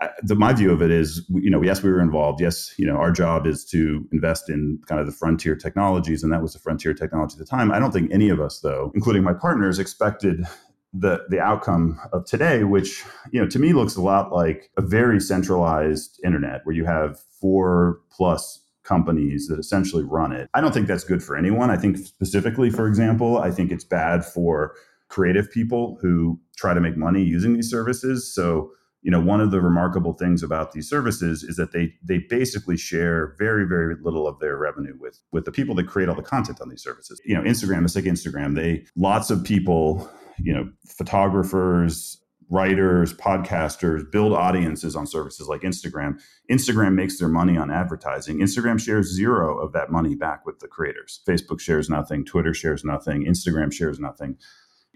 I, 0.00 0.10
the, 0.22 0.34
my 0.34 0.52
view 0.52 0.70
of 0.72 0.82
it 0.82 0.90
is, 0.90 1.24
you 1.30 1.50
know, 1.50 1.62
yes, 1.62 1.82
we 1.82 1.90
were 1.90 2.00
involved. 2.00 2.40
Yes, 2.40 2.74
you 2.78 2.86
know, 2.86 2.96
our 2.96 3.10
job 3.10 3.46
is 3.46 3.64
to 3.66 4.06
invest 4.12 4.48
in 4.48 4.80
kind 4.86 5.00
of 5.00 5.06
the 5.06 5.12
frontier 5.12 5.54
technologies, 5.54 6.22
and 6.22 6.32
that 6.32 6.42
was 6.42 6.52
the 6.52 6.58
frontier 6.58 6.94
technology 6.94 7.34
at 7.34 7.38
the 7.38 7.44
time. 7.44 7.70
I 7.72 7.78
don't 7.78 7.92
think 7.92 8.10
any 8.12 8.28
of 8.28 8.40
us, 8.40 8.60
though, 8.60 8.92
including 8.94 9.22
my 9.22 9.34
partners, 9.34 9.78
expected 9.78 10.46
the 10.92 11.24
the 11.28 11.40
outcome 11.40 12.00
of 12.12 12.24
today, 12.24 12.64
which 12.64 13.04
you 13.32 13.40
know 13.40 13.48
to 13.48 13.58
me 13.58 13.72
looks 13.72 13.96
a 13.96 14.02
lot 14.02 14.32
like 14.32 14.70
a 14.76 14.82
very 14.82 15.20
centralized 15.20 16.20
internet 16.24 16.60
where 16.64 16.74
you 16.74 16.84
have 16.84 17.20
four 17.40 18.00
plus 18.10 18.60
companies 18.84 19.48
that 19.48 19.58
essentially 19.58 20.04
run 20.04 20.30
it. 20.32 20.48
I 20.54 20.60
don't 20.60 20.72
think 20.72 20.86
that's 20.86 21.04
good 21.04 21.22
for 21.22 21.36
anyone. 21.36 21.70
I 21.70 21.76
think 21.76 21.96
specifically, 21.96 22.70
for 22.70 22.86
example, 22.86 23.38
I 23.38 23.50
think 23.50 23.72
it's 23.72 23.84
bad 23.84 24.24
for 24.24 24.74
creative 25.08 25.50
people 25.50 25.98
who 26.00 26.38
try 26.56 26.74
to 26.74 26.80
make 26.80 26.96
money 26.96 27.22
using 27.22 27.54
these 27.54 27.70
services. 27.70 28.32
So 28.32 28.70
you 29.04 29.10
know 29.10 29.20
one 29.20 29.40
of 29.40 29.52
the 29.52 29.60
remarkable 29.60 30.14
things 30.14 30.42
about 30.42 30.72
these 30.72 30.88
services 30.88 31.44
is 31.44 31.56
that 31.56 31.72
they 31.72 31.94
they 32.02 32.18
basically 32.18 32.76
share 32.76 33.36
very 33.38 33.64
very 33.64 33.94
little 34.02 34.26
of 34.26 34.40
their 34.40 34.56
revenue 34.56 34.96
with 34.98 35.20
with 35.30 35.44
the 35.44 35.52
people 35.52 35.74
that 35.76 35.86
create 35.86 36.08
all 36.08 36.16
the 36.16 36.22
content 36.22 36.60
on 36.60 36.68
these 36.68 36.82
services 36.82 37.20
you 37.24 37.34
know 37.36 37.42
instagram 37.42 37.84
is 37.84 37.94
like 37.94 38.06
instagram 38.06 38.56
they 38.56 38.84
lots 38.96 39.30
of 39.30 39.44
people 39.44 40.10
you 40.38 40.52
know 40.52 40.68
photographers 40.86 42.20
writers, 42.50 43.14
podcasters 43.14 44.10
build 44.10 44.32
audiences 44.32 44.94
on 44.94 45.06
services 45.06 45.48
like 45.48 45.62
Instagram. 45.62 46.20
Instagram 46.50 46.94
makes 46.94 47.18
their 47.18 47.28
money 47.28 47.56
on 47.56 47.70
advertising. 47.70 48.38
Instagram 48.38 48.80
shares 48.80 49.12
zero 49.12 49.58
of 49.58 49.72
that 49.72 49.90
money 49.90 50.14
back 50.14 50.44
with 50.44 50.58
the 50.60 50.68
creators. 50.68 51.20
Facebook 51.26 51.60
shares 51.60 51.88
nothing, 51.88 52.24
Twitter 52.24 52.54
shares 52.54 52.84
nothing, 52.84 53.24
Instagram 53.24 53.72
shares 53.72 53.98
nothing. 53.98 54.36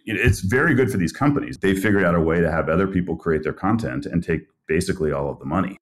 It's 0.08 0.40
very 0.40 0.74
good 0.74 0.90
for 0.90 0.96
these 0.96 1.12
companies. 1.12 1.58
They 1.58 1.74
figured 1.74 2.04
out 2.04 2.14
a 2.14 2.20
way 2.20 2.40
to 2.40 2.50
have 2.50 2.68
other 2.68 2.86
people 2.86 3.16
create 3.16 3.42
their 3.42 3.52
content 3.52 4.06
and 4.06 4.24
take 4.24 4.46
basically 4.66 5.12
all 5.12 5.30
of 5.30 5.38
the 5.38 5.44
money. 5.44 5.76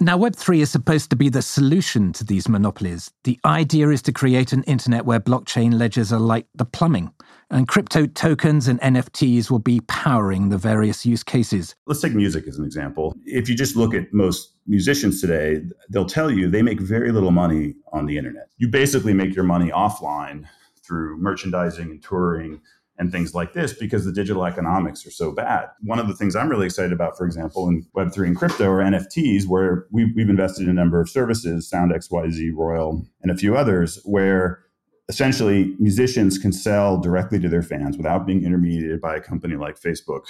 Now, 0.00 0.18
Web3 0.18 0.60
is 0.60 0.70
supposed 0.70 1.08
to 1.10 1.16
be 1.16 1.28
the 1.28 1.40
solution 1.40 2.12
to 2.14 2.24
these 2.24 2.48
monopolies. 2.48 3.12
The 3.22 3.38
idea 3.44 3.88
is 3.88 4.02
to 4.02 4.12
create 4.12 4.52
an 4.52 4.64
internet 4.64 5.06
where 5.06 5.20
blockchain 5.20 5.78
ledgers 5.78 6.12
are 6.12 6.20
like 6.20 6.46
the 6.54 6.64
plumbing, 6.64 7.12
and 7.48 7.68
crypto 7.68 8.06
tokens 8.06 8.66
and 8.66 8.80
NFTs 8.80 9.50
will 9.50 9.60
be 9.60 9.80
powering 9.82 10.48
the 10.48 10.58
various 10.58 11.06
use 11.06 11.22
cases. 11.22 11.76
Let's 11.86 12.00
take 12.00 12.12
music 12.12 12.46
as 12.48 12.58
an 12.58 12.64
example. 12.64 13.14
If 13.24 13.48
you 13.48 13.54
just 13.54 13.76
look 13.76 13.94
at 13.94 14.12
most 14.12 14.54
musicians 14.66 15.20
today, 15.20 15.62
they'll 15.88 16.04
tell 16.04 16.30
you 16.30 16.50
they 16.50 16.62
make 16.62 16.80
very 16.80 17.12
little 17.12 17.30
money 17.30 17.74
on 17.92 18.06
the 18.06 18.18
internet. 18.18 18.48
You 18.58 18.68
basically 18.68 19.14
make 19.14 19.34
your 19.34 19.44
money 19.44 19.70
offline 19.70 20.46
through 20.82 21.16
merchandising 21.18 21.90
and 21.90 22.02
touring 22.02 22.60
and 22.98 23.10
things 23.10 23.34
like 23.34 23.52
this 23.52 23.72
because 23.72 24.04
the 24.04 24.12
digital 24.12 24.44
economics 24.44 25.04
are 25.04 25.10
so 25.10 25.32
bad. 25.32 25.68
One 25.82 25.98
of 25.98 26.06
the 26.06 26.14
things 26.14 26.36
I'm 26.36 26.48
really 26.48 26.66
excited 26.66 26.92
about, 26.92 27.18
for 27.18 27.26
example, 27.26 27.68
in 27.68 27.84
Web3 27.96 28.28
and 28.28 28.36
crypto 28.36 28.70
are 28.70 28.82
NFTs, 28.82 29.46
where 29.46 29.86
we've, 29.90 30.14
we've 30.14 30.28
invested 30.28 30.64
in 30.64 30.70
a 30.70 30.74
number 30.74 31.00
of 31.00 31.08
services, 31.08 31.68
Sound 31.68 31.92
XYZ, 31.92 32.52
Royal, 32.54 33.04
and 33.22 33.32
a 33.32 33.36
few 33.36 33.56
others, 33.56 34.00
where 34.04 34.60
essentially 35.08 35.74
musicians 35.78 36.38
can 36.38 36.52
sell 36.52 36.98
directly 36.98 37.38
to 37.40 37.48
their 37.48 37.62
fans 37.62 37.96
without 37.96 38.26
being 38.26 38.42
intermediated 38.42 39.00
by 39.00 39.16
a 39.16 39.20
company 39.20 39.56
like 39.56 39.78
Facebook 39.78 40.22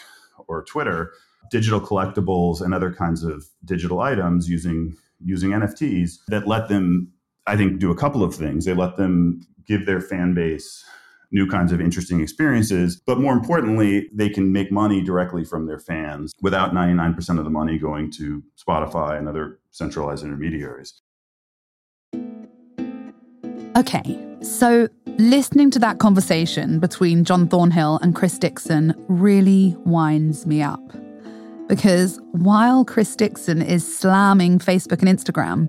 or 0.49 0.65
Twitter 0.65 1.13
digital 1.51 1.81
collectibles 1.81 2.61
and 2.61 2.73
other 2.75 2.93
kinds 2.93 3.23
of 3.23 3.45
digital 3.65 4.01
items 4.01 4.49
using 4.49 4.97
using 5.23 5.51
NFTs 5.51 6.19
that 6.29 6.47
let 6.47 6.69
them 6.69 7.13
I 7.47 7.57
think 7.57 7.79
do 7.79 7.91
a 7.91 7.97
couple 7.97 8.23
of 8.23 8.35
things. 8.35 8.65
They 8.65 8.75
let 8.75 8.97
them 8.97 9.47
give 9.67 9.87
their 9.87 10.01
fan 10.01 10.35
base 10.35 10.85
new 11.31 11.49
kinds 11.49 11.73
of 11.73 11.81
interesting 11.81 12.21
experiences. 12.21 13.01
But 13.07 13.19
more 13.19 13.33
importantly, 13.33 14.09
they 14.13 14.29
can 14.29 14.53
make 14.53 14.71
money 14.71 15.03
directly 15.03 15.45
from 15.45 15.67
their 15.67 15.79
fans 15.79 16.33
without 16.41 16.73
99% 16.73 17.39
of 17.39 17.45
the 17.45 17.51
money 17.51 17.79
going 17.79 18.11
to 18.13 18.43
Spotify 18.57 19.19
and 19.19 19.29
other 19.29 19.59
centralized 19.71 20.25
intermediaries. 20.25 21.01
Okay, 23.77 24.25
so 24.41 24.89
listening 25.19 25.71
to 25.73 25.81
that 25.81 25.99
conversation 25.99 26.79
between 26.79 27.25
John 27.25 27.49
Thornhill 27.49 27.99
and 28.03 28.15
Chris 28.15 28.39
Dixon 28.39 28.95
really 29.09 29.75
winds 29.85 30.47
me 30.47 30.63
up. 30.63 30.81
Because 31.67 32.21
while 32.33 32.85
Chris 32.85 33.17
Dixon 33.17 33.63
is 33.63 33.99
slamming 33.99 34.59
Facebook 34.59 35.03
and 35.03 35.09
Instagram, 35.09 35.69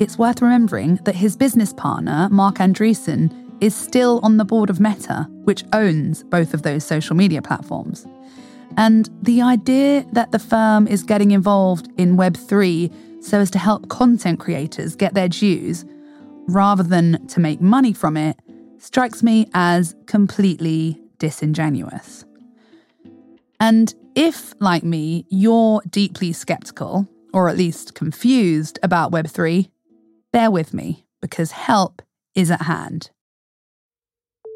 it's 0.00 0.18
worth 0.18 0.42
remembering 0.42 0.96
that 1.04 1.14
his 1.14 1.36
business 1.36 1.72
partner, 1.72 2.28
Marc 2.30 2.56
Andreessen, 2.56 3.32
is 3.60 3.74
still 3.74 4.20
on 4.22 4.36
the 4.36 4.44
board 4.44 4.70
of 4.70 4.80
Meta, 4.80 5.26
which 5.44 5.64
owns 5.72 6.22
both 6.24 6.54
of 6.54 6.62
those 6.62 6.84
social 6.84 7.16
media 7.16 7.42
platforms. 7.42 8.06
And 8.76 9.08
the 9.22 9.42
idea 9.42 10.06
that 10.12 10.32
the 10.32 10.38
firm 10.38 10.86
is 10.86 11.02
getting 11.02 11.32
involved 11.32 11.88
in 11.96 12.16
Web3 12.16 13.24
so 13.24 13.40
as 13.40 13.50
to 13.50 13.58
help 13.58 13.88
content 13.88 14.38
creators 14.38 14.94
get 14.94 15.14
their 15.14 15.28
dues 15.28 15.84
rather 16.46 16.82
than 16.82 17.26
to 17.28 17.40
make 17.40 17.60
money 17.60 17.92
from 17.92 18.16
it 18.16 18.38
strikes 18.78 19.22
me 19.22 19.48
as 19.54 19.94
completely 20.06 21.00
disingenuous. 21.18 22.24
And 23.60 23.92
if, 24.14 24.54
like 24.60 24.84
me, 24.84 25.26
you're 25.28 25.82
deeply 25.90 26.32
skeptical, 26.32 27.08
or 27.34 27.48
at 27.48 27.56
least 27.56 27.94
confused 27.94 28.78
about 28.82 29.12
Web3, 29.12 29.68
bear 30.32 30.50
with 30.50 30.72
me 30.72 31.06
because 31.20 31.50
help 31.50 32.02
is 32.34 32.50
at 32.50 32.62
hand. 32.62 33.10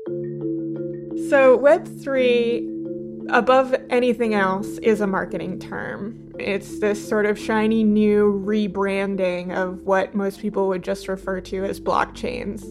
So, 0.07 1.57
Web3, 1.59 3.31
above 3.31 3.75
anything 3.89 4.35
else, 4.35 4.79
is 4.79 5.01
a 5.01 5.07
marketing 5.07 5.59
term. 5.59 6.31
It's 6.39 6.81
this 6.81 7.09
sort 7.09 7.25
of 7.27 7.39
shiny 7.39 7.85
new 7.85 8.43
rebranding 8.45 9.57
of 9.57 9.81
what 9.83 10.15
most 10.15 10.41
people 10.41 10.69
would 10.69 10.83
just 10.83 11.09
refer 11.09 11.41
to 11.43 11.65
as 11.65 11.81
blockchains. 11.81 12.65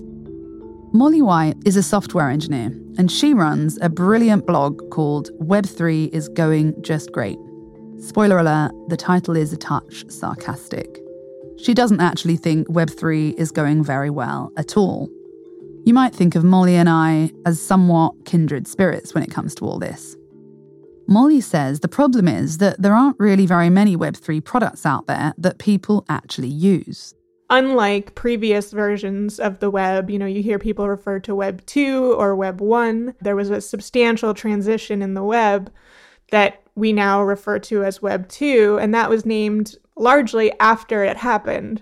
Molly 0.93 1.21
White 1.21 1.55
is 1.65 1.77
a 1.77 1.83
software 1.83 2.29
engineer, 2.29 2.67
and 2.97 3.09
she 3.09 3.33
runs 3.33 3.79
a 3.81 3.89
brilliant 3.89 4.45
blog 4.45 4.89
called 4.91 5.29
Web3 5.39 6.09
is 6.13 6.27
Going 6.27 6.79
Just 6.83 7.11
Great. 7.13 7.39
Spoiler 7.99 8.37
alert, 8.39 8.73
the 8.89 8.97
title 8.97 9.37
is 9.37 9.53
a 9.53 9.57
touch 9.57 10.03
sarcastic. 10.09 10.99
She 11.57 11.73
doesn't 11.73 12.01
actually 12.01 12.37
think 12.37 12.67
Web3 12.67 13.35
is 13.35 13.51
going 13.51 13.83
very 13.83 14.09
well 14.09 14.51
at 14.57 14.75
all. 14.75 15.09
You 15.83 15.95
might 15.95 16.13
think 16.13 16.35
of 16.35 16.43
Molly 16.43 16.75
and 16.75 16.87
I 16.87 17.31
as 17.45 17.59
somewhat 17.59 18.25
kindred 18.25 18.67
spirits 18.67 19.15
when 19.15 19.23
it 19.23 19.31
comes 19.31 19.55
to 19.55 19.65
all 19.65 19.79
this. 19.79 20.15
Molly 21.07 21.41
says 21.41 21.79
the 21.79 21.87
problem 21.87 22.27
is 22.27 22.59
that 22.59 22.79
there 22.79 22.93
aren't 22.93 23.19
really 23.19 23.47
very 23.47 23.69
many 23.69 23.97
Web3 23.97 24.43
products 24.43 24.85
out 24.85 25.07
there 25.07 25.33
that 25.39 25.57
people 25.57 26.05
actually 26.07 26.49
use. 26.49 27.15
Unlike 27.49 28.13
previous 28.13 28.71
versions 28.71 29.39
of 29.39 29.59
the 29.59 29.71
web, 29.71 30.09
you 30.09 30.19
know, 30.19 30.27
you 30.27 30.43
hear 30.43 30.59
people 30.59 30.87
refer 30.87 31.19
to 31.19 31.35
Web 31.35 31.65
2 31.65 32.13
or 32.13 32.35
Web 32.35 32.61
1. 32.61 33.15
There 33.19 33.35
was 33.35 33.49
a 33.49 33.59
substantial 33.59 34.33
transition 34.35 35.01
in 35.01 35.15
the 35.15 35.23
web 35.23 35.71
that 36.29 36.61
we 36.75 36.93
now 36.93 37.23
refer 37.23 37.59
to 37.59 37.83
as 37.83 38.01
Web 38.01 38.29
2, 38.29 38.77
and 38.79 38.93
that 38.93 39.09
was 39.09 39.25
named 39.25 39.75
largely 39.97 40.53
after 40.59 41.03
it 41.03 41.17
happened. 41.17 41.81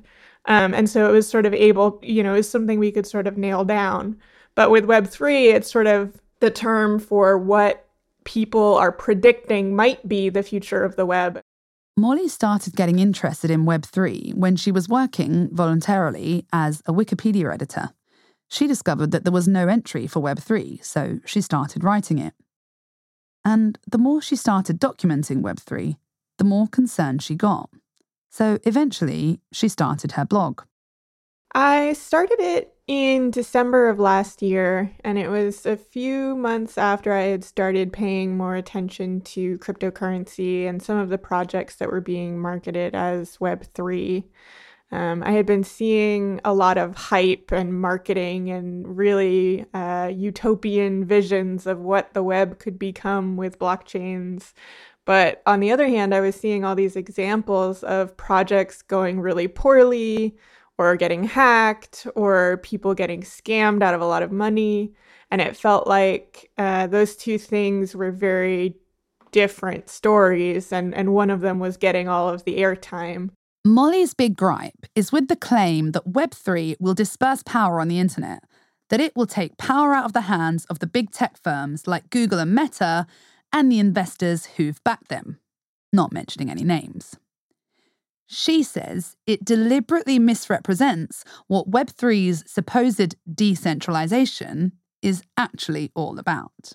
Um, 0.50 0.74
and 0.74 0.90
so 0.90 1.08
it 1.08 1.14
was 1.14 1.30
sort 1.30 1.46
of 1.46 1.54
able, 1.54 2.00
you 2.04 2.24
know, 2.24 2.34
is 2.34 2.50
something 2.50 2.80
we 2.80 2.92
could 2.92 3.08
sort 3.08 3.28
of 3.28 3.38
nail 3.38 3.64
down. 3.64 4.18
But 4.56 4.72
with 4.72 4.86
Web3, 4.86 5.54
it's 5.54 5.72
sort 5.72 5.88
of 5.88 6.20
the 6.40 6.50
term 6.52 7.00
for 7.00 7.38
what 7.38 7.88
people 8.26 8.76
are 8.76 8.92
predicting 8.92 9.76
might 9.76 10.06
be 10.08 10.28
the 10.30 10.44
future 10.44 10.84
of 10.84 10.96
the 10.96 11.06
web. 11.06 11.40
Molly 11.96 12.28
started 12.28 12.76
getting 12.76 13.00
interested 13.00 13.52
in 13.52 13.66
Web3 13.66 14.34
when 14.34 14.56
she 14.56 14.72
was 14.72 14.90
working 14.90 15.50
voluntarily 15.52 16.46
as 16.52 16.82
a 16.86 16.94
Wikipedia 16.94 17.54
editor. 17.54 17.90
She 18.48 18.68
discovered 18.68 19.12
that 19.12 19.26
there 19.26 19.34
was 19.34 19.48
no 19.48 19.68
entry 19.68 20.08
for 20.08 20.22
Web3, 20.22 20.84
so 20.84 21.20
she 21.26 21.42
started 21.42 21.84
writing 21.84 22.18
it. 22.18 22.34
And 23.46 23.78
the 23.90 23.98
more 23.98 24.22
she 24.22 24.36
started 24.36 24.80
documenting 24.80 25.42
Web3, 25.42 25.98
the 26.38 26.44
more 26.44 26.68
concerned 26.68 27.22
she 27.22 27.36
got. 27.36 27.70
So 28.30 28.60
eventually, 28.64 29.42
she 29.52 29.68
started 29.68 30.14
her 30.14 30.26
blog. 30.26 30.62
I 31.54 31.94
started 31.94 32.40
it 32.40 32.76
in 32.86 33.32
December 33.32 33.90
of 33.90 34.00
last 34.00 34.42
year, 34.42 34.92
and 35.04 35.18
it 35.18 35.30
was 35.30 35.66
a 35.66 35.78
few 35.78 36.36
months 36.36 36.78
after 36.78 37.12
I 37.14 37.22
had 37.22 37.44
started 37.44 37.92
paying 37.92 38.38
more 38.38 38.56
attention 38.56 39.22
to 39.22 39.58
cryptocurrency 39.58 40.68
and 40.68 40.82
some 40.82 40.98
of 40.98 41.10
the 41.10 41.18
projects 41.18 41.76
that 41.78 41.92
were 41.92 42.02
being 42.02 42.40
marketed 42.40 42.94
as 42.94 43.38
Web3. 43.38 44.24
Um, 44.92 45.22
I 45.24 45.32
had 45.32 45.46
been 45.46 45.64
seeing 45.64 46.42
a 46.44 46.54
lot 46.54 46.80
of 46.80 46.96
hype 46.96 47.52
and 47.52 47.80
marketing 47.80 48.50
and 48.50 48.98
really 48.98 49.66
uh, 49.74 50.12
utopian 50.12 51.06
visions 51.06 51.68
of 51.68 51.80
what 51.80 52.14
the 52.14 52.24
web 52.24 52.58
could 52.58 52.80
become 52.80 53.38
with 53.38 53.60
blockchains. 53.60 54.54
But 55.10 55.42
on 55.48 55.60
the 55.60 55.72
other 55.72 55.88
hand, 55.88 56.14
I 56.14 56.20
was 56.20 56.36
seeing 56.36 56.64
all 56.64 56.76
these 56.76 56.96
examples 56.96 57.82
of 57.82 58.16
projects 58.16 58.84
going 58.84 59.20
really 59.20 59.48
poorly 59.48 60.38
or 60.78 60.96
getting 60.96 61.24
hacked 61.24 62.06
or 62.14 62.58
people 62.58 62.94
getting 62.94 63.24
scammed 63.24 63.82
out 63.82 63.96
of 63.96 64.02
a 64.02 64.06
lot 64.06 64.22
of 64.22 64.32
money. 64.32 64.94
And 65.32 65.42
it 65.42 65.58
felt 65.58 65.88
like 65.88 66.52
uh, 66.60 66.86
those 66.86 67.16
two 67.16 67.40
things 67.40 67.96
were 67.96 68.12
very 68.12 68.76
different 69.32 69.90
stories, 69.90 70.72
and, 70.72 70.94
and 70.94 71.12
one 71.16 71.32
of 71.32 71.42
them 71.42 71.58
was 71.58 71.76
getting 71.76 72.08
all 72.08 72.30
of 72.30 72.44
the 72.44 72.60
airtime. 72.60 73.32
Molly's 73.66 74.14
big 74.14 74.38
gripe 74.38 74.86
is 74.94 75.12
with 75.12 75.28
the 75.28 75.36
claim 75.36 75.94
that 75.94 76.06
Web3 76.06 76.76
will 76.80 76.94
disperse 76.94 77.42
power 77.42 77.82
on 77.82 77.88
the 77.88 77.98
internet, 77.98 78.44
that 78.90 79.02
it 79.02 79.16
will 79.16 79.26
take 79.26 79.58
power 79.58 79.96
out 79.96 80.06
of 80.06 80.14
the 80.14 80.30
hands 80.30 80.66
of 80.66 80.78
the 80.78 80.88
big 80.88 81.10
tech 81.10 81.36
firms 81.44 81.88
like 81.88 82.12
Google 82.12 82.38
and 82.38 82.54
Meta 82.54 83.08
and 83.52 83.72
the 83.72 83.80
investors 83.80 84.46
who've 84.58 84.84
backed 84.84 85.10
them, 85.10 85.40
not 85.92 86.14
mentioning 86.14 86.50
any 86.50 86.64
names. 86.64 87.16
She 88.28 88.62
says 88.62 89.18
it 89.26 89.44
deliberately 89.44 90.20
misrepresents 90.20 91.24
what 91.48 91.72
Web3's 91.72 92.44
supposed 92.46 93.16
decentralization 93.34 94.74
is 95.02 95.24
actually 95.36 95.92
all 95.96 96.20
about. 96.20 96.74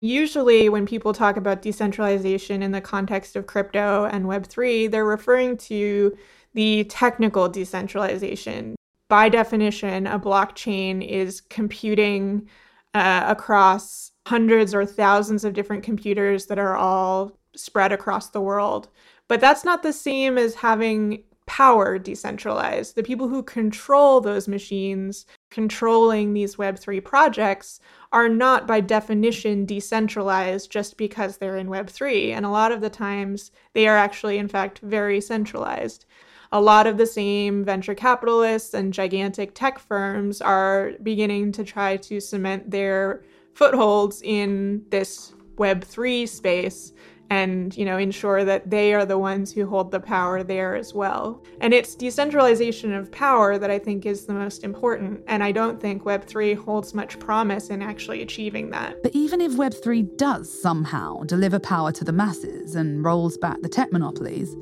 Usually, 0.00 0.68
when 0.68 0.86
people 0.86 1.12
talk 1.14 1.36
about 1.36 1.62
decentralization 1.62 2.62
in 2.62 2.72
the 2.72 2.80
context 2.80 3.36
of 3.36 3.46
crypto 3.46 4.04
and 4.04 4.26
Web3, 4.26 4.90
they're 4.90 5.04
referring 5.04 5.56
to 5.58 6.16
the 6.52 6.84
technical 6.84 7.48
decentralization. 7.48 8.74
By 9.08 9.28
definition, 9.28 10.06
a 10.06 10.18
blockchain 10.18 11.06
is 11.06 11.40
computing 11.40 12.48
uh, 12.92 13.24
across 13.26 14.10
hundreds 14.26 14.74
or 14.74 14.86
thousands 14.86 15.44
of 15.44 15.52
different 15.52 15.82
computers 15.82 16.46
that 16.46 16.58
are 16.58 16.76
all 16.76 17.32
spread 17.54 17.92
across 17.92 18.30
the 18.30 18.40
world. 18.40 18.88
But 19.28 19.40
that's 19.40 19.64
not 19.64 19.82
the 19.82 19.92
same 19.92 20.38
as 20.38 20.54
having 20.54 21.24
power 21.46 21.98
decentralized. 21.98 22.94
The 22.94 23.02
people 23.02 23.28
who 23.28 23.42
control 23.42 24.20
those 24.20 24.48
machines, 24.48 25.26
controlling 25.50 26.32
these 26.32 26.56
Web3 26.56 27.04
projects, 27.04 27.80
are 28.12 28.28
not 28.28 28.66
by 28.66 28.80
definition 28.80 29.66
decentralized 29.66 30.70
just 30.70 30.96
because 30.96 31.36
they're 31.36 31.56
in 31.56 31.68
Web3. 31.68 32.30
And 32.30 32.46
a 32.46 32.50
lot 32.50 32.72
of 32.72 32.80
the 32.80 32.90
times, 32.90 33.50
they 33.74 33.86
are 33.86 33.96
actually, 33.96 34.38
in 34.38 34.48
fact, 34.48 34.78
very 34.80 35.20
centralized. 35.20 36.06
A 36.52 36.60
lot 36.60 36.86
of 36.86 36.96
the 36.96 37.06
same 37.06 37.64
venture 37.64 37.94
capitalists 37.94 38.74
and 38.74 38.92
gigantic 38.92 39.54
tech 39.54 39.78
firms 39.78 40.40
are 40.40 40.92
beginning 41.02 41.52
to 41.52 41.64
try 41.64 41.96
to 41.96 42.20
cement 42.20 42.70
their 42.70 43.22
footholds 43.54 44.20
in 44.22 44.84
this 44.90 45.32
Web3 45.56 46.28
space 46.28 46.92
and 47.30 47.76
you 47.76 47.84
know 47.84 47.96
ensure 47.96 48.44
that 48.44 48.68
they 48.70 48.92
are 48.92 49.04
the 49.04 49.18
ones 49.18 49.52
who 49.52 49.66
hold 49.66 49.90
the 49.90 50.00
power 50.00 50.42
there 50.42 50.76
as 50.76 50.92
well. 50.94 51.42
And 51.60 51.72
it's 51.72 51.94
decentralization 51.94 52.92
of 52.92 53.10
power 53.10 53.58
that 53.58 53.70
i 53.70 53.78
think 53.78 54.06
is 54.06 54.26
the 54.26 54.34
most 54.34 54.62
important 54.64 55.22
and 55.26 55.42
i 55.42 55.50
don't 55.50 55.80
think 55.80 56.04
web3 56.04 56.56
holds 56.56 56.94
much 56.94 57.18
promise 57.18 57.70
in 57.70 57.82
actually 57.82 58.22
achieving 58.22 58.70
that. 58.70 59.02
But 59.02 59.14
even 59.14 59.40
if 59.40 59.52
web3 59.52 60.16
does 60.16 60.46
somehow 60.62 61.22
deliver 61.24 61.58
power 61.58 61.92
to 61.92 62.04
the 62.04 62.12
masses 62.12 62.74
and 62.74 63.02
rolls 63.04 63.36
back 63.38 63.60
the 63.62 63.68
tech 63.68 63.90
monopolies 63.92 64.54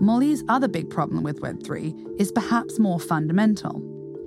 molly's 0.00 0.44
other 0.48 0.68
big 0.68 0.90
problem 0.90 1.22
with 1.22 1.40
web3 1.40 2.20
is 2.20 2.30
perhaps 2.32 2.78
more 2.78 3.00
fundamental. 3.00 3.82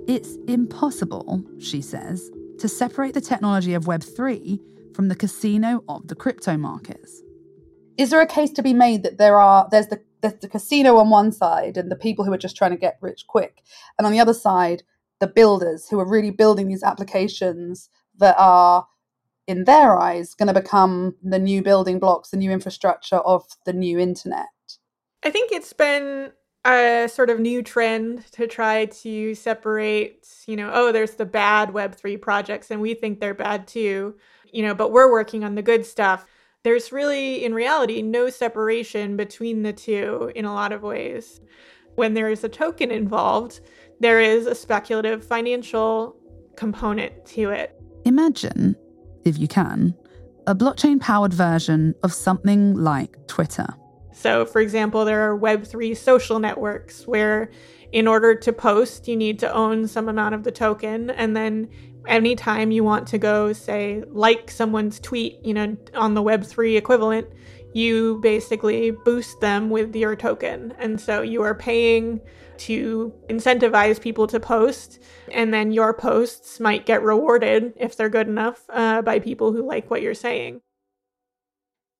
It's 0.08 0.36
impossible 0.48 1.44
she 1.58 1.80
says 1.80 2.30
to 2.58 2.68
separate 2.68 3.14
the 3.14 3.20
technology 3.20 3.74
of 3.74 3.84
web3 3.84 4.60
from 4.94 5.08
the 5.08 5.16
casino 5.16 5.82
of 5.88 6.08
the 6.08 6.14
crypto 6.14 6.56
markets 6.56 7.22
is 7.98 8.10
there 8.10 8.20
a 8.20 8.26
case 8.26 8.50
to 8.50 8.62
be 8.62 8.72
made 8.72 9.02
that 9.02 9.18
there 9.18 9.38
are 9.38 9.68
there's 9.70 9.88
the 9.88 10.00
there's 10.20 10.34
the 10.40 10.48
casino 10.48 10.96
on 10.96 11.10
one 11.10 11.32
side 11.32 11.76
and 11.76 11.90
the 11.90 11.96
people 11.96 12.24
who 12.24 12.32
are 12.32 12.38
just 12.38 12.56
trying 12.56 12.70
to 12.70 12.76
get 12.76 12.98
rich 13.00 13.26
quick, 13.26 13.62
and 13.98 14.06
on 14.06 14.12
the 14.12 14.20
other 14.20 14.34
side, 14.34 14.82
the 15.20 15.26
builders 15.26 15.88
who 15.88 16.00
are 16.00 16.08
really 16.08 16.30
building 16.30 16.68
these 16.68 16.82
applications 16.82 17.90
that 18.18 18.36
are, 18.38 18.86
in 19.46 19.64
their 19.64 19.96
eyes, 19.98 20.34
going 20.34 20.52
to 20.52 20.60
become 20.60 21.14
the 21.22 21.38
new 21.38 21.62
building 21.62 21.98
blocks, 21.98 22.30
the 22.30 22.36
new 22.36 22.50
infrastructure 22.50 23.16
of 23.18 23.44
the 23.64 23.72
new 23.72 23.98
internet. 23.98 24.46
I 25.22 25.30
think 25.30 25.52
it's 25.52 25.72
been 25.72 26.32
a 26.64 27.08
sort 27.12 27.30
of 27.30 27.40
new 27.40 27.62
trend 27.62 28.30
to 28.32 28.46
try 28.46 28.86
to 28.86 29.34
separate, 29.34 30.28
you 30.46 30.56
know, 30.56 30.70
oh, 30.72 30.92
there's 30.92 31.14
the 31.14 31.24
bad 31.24 31.70
Web3 31.70 32.20
projects 32.20 32.70
and 32.70 32.80
we 32.80 32.94
think 32.94 33.20
they're 33.20 33.34
bad 33.34 33.66
too, 33.66 34.16
you 34.52 34.62
know, 34.62 34.74
but 34.74 34.92
we're 34.92 35.10
working 35.10 35.44
on 35.44 35.54
the 35.54 35.62
good 35.62 35.86
stuff 35.86 36.26
there's 36.64 36.92
really, 36.92 37.44
in 37.44 37.54
reality, 37.54 38.02
no 38.02 38.28
separation 38.30 39.16
between 39.16 39.62
the 39.62 39.72
two 39.72 40.32
in 40.34 40.44
a 40.44 40.52
lot 40.52 40.72
of 40.72 40.82
ways. 40.82 41.40
When 41.94 42.14
there 42.14 42.28
is 42.28 42.44
a 42.44 42.48
token 42.48 42.90
involved, 42.90 43.60
there 44.00 44.20
is 44.20 44.46
a 44.46 44.54
speculative 44.54 45.24
financial 45.24 46.16
component 46.56 47.24
to 47.26 47.50
it. 47.50 47.80
Imagine, 48.04 48.76
if 49.24 49.38
you 49.38 49.48
can, 49.48 49.94
a 50.46 50.54
blockchain 50.54 51.00
powered 51.00 51.32
version 51.32 51.94
of 52.02 52.12
something 52.12 52.74
like 52.74 53.16
Twitter. 53.28 53.68
So, 54.18 54.44
for 54.44 54.60
example, 54.60 55.04
there 55.04 55.30
are 55.30 55.38
Web3 55.38 55.96
social 55.96 56.40
networks 56.40 57.06
where, 57.06 57.50
in 57.92 58.08
order 58.08 58.34
to 58.34 58.52
post, 58.52 59.06
you 59.06 59.16
need 59.16 59.38
to 59.38 59.52
own 59.52 59.86
some 59.86 60.08
amount 60.08 60.34
of 60.34 60.42
the 60.42 60.50
token, 60.50 61.10
and 61.10 61.36
then 61.36 61.68
anytime 62.06 62.72
you 62.72 62.82
want 62.82 63.06
to 63.06 63.18
go 63.18 63.52
say 63.52 64.02
like 64.08 64.50
someone's 64.50 64.98
tweet 64.98 65.36
you 65.44 65.52
know 65.52 65.76
on 65.94 66.14
the 66.14 66.22
web3 66.22 66.78
equivalent 66.78 67.26
you 67.74 68.18
basically 68.22 68.90
boost 68.90 69.40
them 69.40 69.70
with 69.70 69.94
your 69.94 70.16
token. 70.16 70.72
And 70.78 71.00
so 71.00 71.22
you 71.22 71.42
are 71.42 71.54
paying 71.54 72.20
to 72.58 73.12
incentivize 73.28 74.00
people 74.00 74.26
to 74.26 74.40
post 74.40 75.00
and 75.30 75.52
then 75.54 75.70
your 75.70 75.94
posts 75.94 76.58
might 76.58 76.86
get 76.86 77.02
rewarded 77.02 77.72
if 77.76 77.96
they're 77.96 78.08
good 78.08 78.26
enough 78.26 78.64
uh, 78.70 79.02
by 79.02 79.18
people 79.18 79.52
who 79.52 79.66
like 79.66 79.90
what 79.90 80.02
you're 80.02 80.14
saying. 80.14 80.60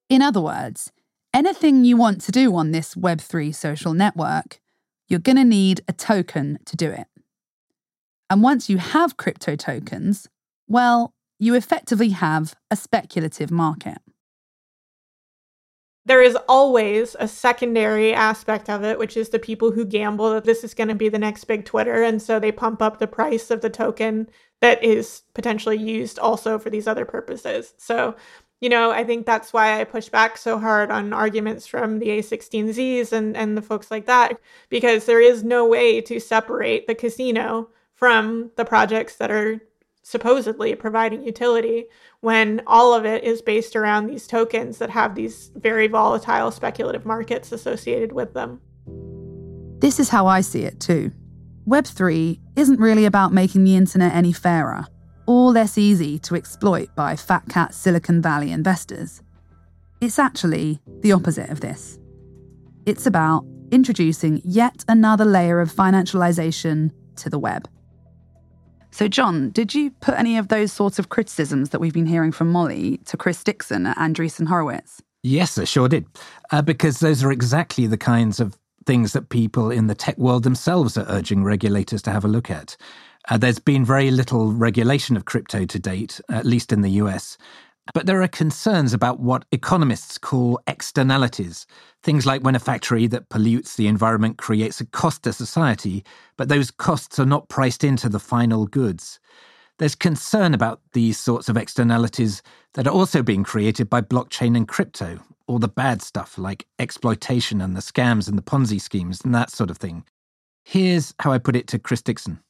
In 0.08 0.22
other 0.22 0.40
words 0.40 0.90
anything 1.34 1.84
you 1.84 1.96
want 1.96 2.20
to 2.20 2.32
do 2.32 2.54
on 2.54 2.70
this 2.70 2.94
web3 2.94 3.54
social 3.54 3.94
network 3.94 4.60
you're 5.08 5.18
going 5.18 5.36
to 5.36 5.44
need 5.44 5.80
a 5.88 5.92
token 5.92 6.58
to 6.64 6.76
do 6.76 6.90
it 6.90 7.06
and 8.30 8.42
once 8.42 8.68
you 8.68 8.78
have 8.78 9.16
crypto 9.16 9.56
tokens, 9.56 10.28
well, 10.66 11.14
you 11.38 11.54
effectively 11.54 12.10
have 12.10 12.54
a 12.70 12.76
speculative 12.76 13.50
market. 13.50 13.98
There 16.04 16.22
is 16.22 16.36
always 16.48 17.16
a 17.20 17.28
secondary 17.28 18.14
aspect 18.14 18.70
of 18.70 18.82
it, 18.82 18.98
which 18.98 19.16
is 19.16 19.28
the 19.28 19.38
people 19.38 19.72
who 19.72 19.84
gamble 19.84 20.30
that 20.32 20.44
this 20.44 20.64
is 20.64 20.72
going 20.72 20.88
to 20.88 20.94
be 20.94 21.10
the 21.10 21.18
next 21.18 21.44
big 21.44 21.64
Twitter. 21.66 22.02
And 22.02 22.20
so 22.20 22.38
they 22.38 22.50
pump 22.50 22.80
up 22.80 22.98
the 22.98 23.06
price 23.06 23.50
of 23.50 23.60
the 23.60 23.68
token 23.70 24.28
that 24.60 24.82
is 24.82 25.22
potentially 25.34 25.76
used 25.76 26.18
also 26.18 26.58
for 26.58 26.70
these 26.70 26.88
other 26.88 27.04
purposes. 27.04 27.74
So, 27.76 28.16
you 28.60 28.68
know, 28.68 28.90
I 28.90 29.04
think 29.04 29.24
that's 29.24 29.52
why 29.52 29.80
I 29.80 29.84
push 29.84 30.08
back 30.08 30.36
so 30.36 30.58
hard 30.58 30.90
on 30.90 31.12
arguments 31.12 31.66
from 31.66 32.00
the 32.00 32.08
A16Zs 32.08 33.12
and, 33.12 33.36
and 33.36 33.56
the 33.56 33.62
folks 33.62 33.90
like 33.90 34.06
that, 34.06 34.38
because 34.68 35.04
there 35.04 35.20
is 35.20 35.44
no 35.44 35.66
way 35.66 36.00
to 36.00 36.18
separate 36.18 36.86
the 36.86 36.94
casino 36.94 37.68
from 37.94 38.50
the 38.56 38.64
projects 38.64 39.16
that 39.16 39.30
are 39.30 39.60
supposedly 40.02 40.74
providing 40.74 41.22
utility 41.22 41.84
when 42.20 42.62
all 42.66 42.94
of 42.94 43.04
it 43.04 43.22
is 43.22 43.42
based 43.42 43.76
around 43.76 44.06
these 44.06 44.26
tokens 44.26 44.78
that 44.78 44.90
have 44.90 45.14
these 45.14 45.52
very 45.54 45.86
volatile 45.86 46.50
speculative 46.50 47.04
markets 47.04 47.52
associated 47.52 48.12
with 48.12 48.32
them. 48.32 48.60
This 49.80 50.00
is 50.00 50.08
how 50.08 50.26
I 50.26 50.40
see 50.40 50.62
it 50.62 50.80
too. 50.80 51.12
Web3 51.68 52.40
isn't 52.56 52.80
really 52.80 53.04
about 53.04 53.32
making 53.32 53.64
the 53.64 53.76
internet 53.76 54.14
any 54.14 54.32
fairer 54.32 54.86
or 55.28 55.52
less 55.52 55.76
easy 55.76 56.18
to 56.18 56.34
exploit 56.34 56.88
by 56.96 57.14
fat 57.14 57.44
cat 57.50 57.74
Silicon 57.74 58.22
Valley 58.22 58.50
investors. 58.50 59.22
It's 60.00 60.18
actually 60.18 60.80
the 61.02 61.12
opposite 61.12 61.50
of 61.50 61.60
this. 61.60 61.98
It's 62.86 63.04
about 63.04 63.44
introducing 63.70 64.40
yet 64.42 64.84
another 64.88 65.26
layer 65.26 65.60
of 65.60 65.70
financialization 65.70 66.92
to 67.16 67.28
the 67.28 67.38
web. 67.38 67.68
So, 68.90 69.06
John, 69.06 69.50
did 69.50 69.74
you 69.74 69.90
put 70.00 70.18
any 70.18 70.38
of 70.38 70.48
those 70.48 70.72
sorts 70.72 70.98
of 70.98 71.10
criticisms 71.10 71.70
that 71.70 71.78
we've 71.78 71.92
been 71.92 72.06
hearing 72.06 72.32
from 72.32 72.50
Molly 72.50 72.96
to 73.04 73.18
Chris 73.18 73.44
Dixon 73.44 73.84
at 73.84 73.98
Andreessen 73.98 74.48
Horowitz? 74.48 75.02
Yes, 75.22 75.58
I 75.58 75.64
sure 75.64 75.90
did. 75.90 76.06
Uh, 76.50 76.62
because 76.62 77.00
those 77.00 77.22
are 77.22 77.30
exactly 77.30 77.86
the 77.86 77.98
kinds 77.98 78.40
of 78.40 78.58
things 78.86 79.12
that 79.12 79.28
people 79.28 79.70
in 79.70 79.88
the 79.88 79.94
tech 79.94 80.16
world 80.16 80.44
themselves 80.44 80.96
are 80.96 81.04
urging 81.08 81.44
regulators 81.44 82.00
to 82.00 82.10
have 82.10 82.24
a 82.24 82.28
look 82.28 82.50
at. 82.50 82.78
Uh, 83.30 83.36
there's 83.36 83.58
been 83.58 83.84
very 83.84 84.10
little 84.10 84.52
regulation 84.52 85.16
of 85.16 85.26
crypto 85.26 85.66
to 85.66 85.78
date, 85.78 86.20
at 86.30 86.46
least 86.46 86.72
in 86.72 86.80
the 86.80 86.90
US. 87.02 87.36
But 87.94 88.06
there 88.06 88.22
are 88.22 88.28
concerns 88.28 88.92
about 88.92 89.20
what 89.20 89.44
economists 89.52 90.18
call 90.18 90.60
externalities. 90.66 91.66
Things 92.02 92.26
like 92.26 92.42
when 92.42 92.54
a 92.54 92.58
factory 92.60 93.06
that 93.06 93.28
pollutes 93.28 93.76
the 93.76 93.86
environment 93.86 94.38
creates 94.38 94.80
a 94.80 94.86
cost 94.86 95.22
to 95.22 95.32
society, 95.32 96.04
but 96.36 96.48
those 96.48 96.70
costs 96.70 97.18
are 97.18 97.26
not 97.26 97.48
priced 97.48 97.84
into 97.84 98.08
the 98.08 98.18
final 98.18 98.66
goods. 98.66 99.20
There's 99.78 99.94
concern 99.94 100.54
about 100.54 100.80
these 100.92 101.18
sorts 101.18 101.48
of 101.48 101.56
externalities 101.56 102.42
that 102.74 102.86
are 102.86 102.94
also 102.94 103.22
being 103.22 103.44
created 103.44 103.88
by 103.88 104.00
blockchain 104.00 104.56
and 104.56 104.66
crypto, 104.66 105.20
all 105.46 105.58
the 105.58 105.68
bad 105.68 106.02
stuff 106.02 106.36
like 106.36 106.66
exploitation 106.78 107.60
and 107.60 107.76
the 107.76 107.80
scams 107.80 108.28
and 108.28 108.36
the 108.36 108.42
Ponzi 108.42 108.80
schemes 108.80 109.20
and 109.22 109.34
that 109.34 109.50
sort 109.50 109.70
of 109.70 109.78
thing. 109.78 110.04
Here's 110.64 111.14
how 111.20 111.32
I 111.32 111.38
put 111.38 111.56
it 111.56 111.66
to 111.68 111.78
Chris 111.78 112.02
Dixon. 112.02 112.40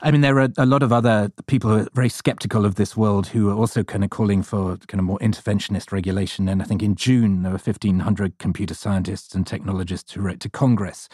I 0.00 0.10
mean, 0.10 0.20
there 0.20 0.38
are 0.38 0.48
a 0.58 0.66
lot 0.66 0.82
of 0.82 0.92
other 0.92 1.30
people 1.46 1.70
who 1.70 1.76
are 1.76 1.88
very 1.94 2.08
skeptical 2.08 2.66
of 2.66 2.74
this 2.74 2.96
world 2.96 3.28
who 3.28 3.48
are 3.48 3.54
also 3.54 3.84
kind 3.84 4.02
of 4.04 4.10
calling 4.10 4.42
for 4.42 4.76
kind 4.88 4.98
of 4.98 5.04
more 5.04 5.18
interventionist 5.20 5.92
regulation. 5.92 6.48
And 6.48 6.60
I 6.60 6.64
think 6.64 6.82
in 6.82 6.94
June, 6.96 7.42
there 7.42 7.52
were 7.52 7.58
1,500 7.58 8.38
computer 8.38 8.74
scientists 8.74 9.34
and 9.34 9.46
technologists 9.46 10.12
who 10.12 10.20
wrote 10.20 10.40
to 10.40 10.50
Congress 10.50 11.08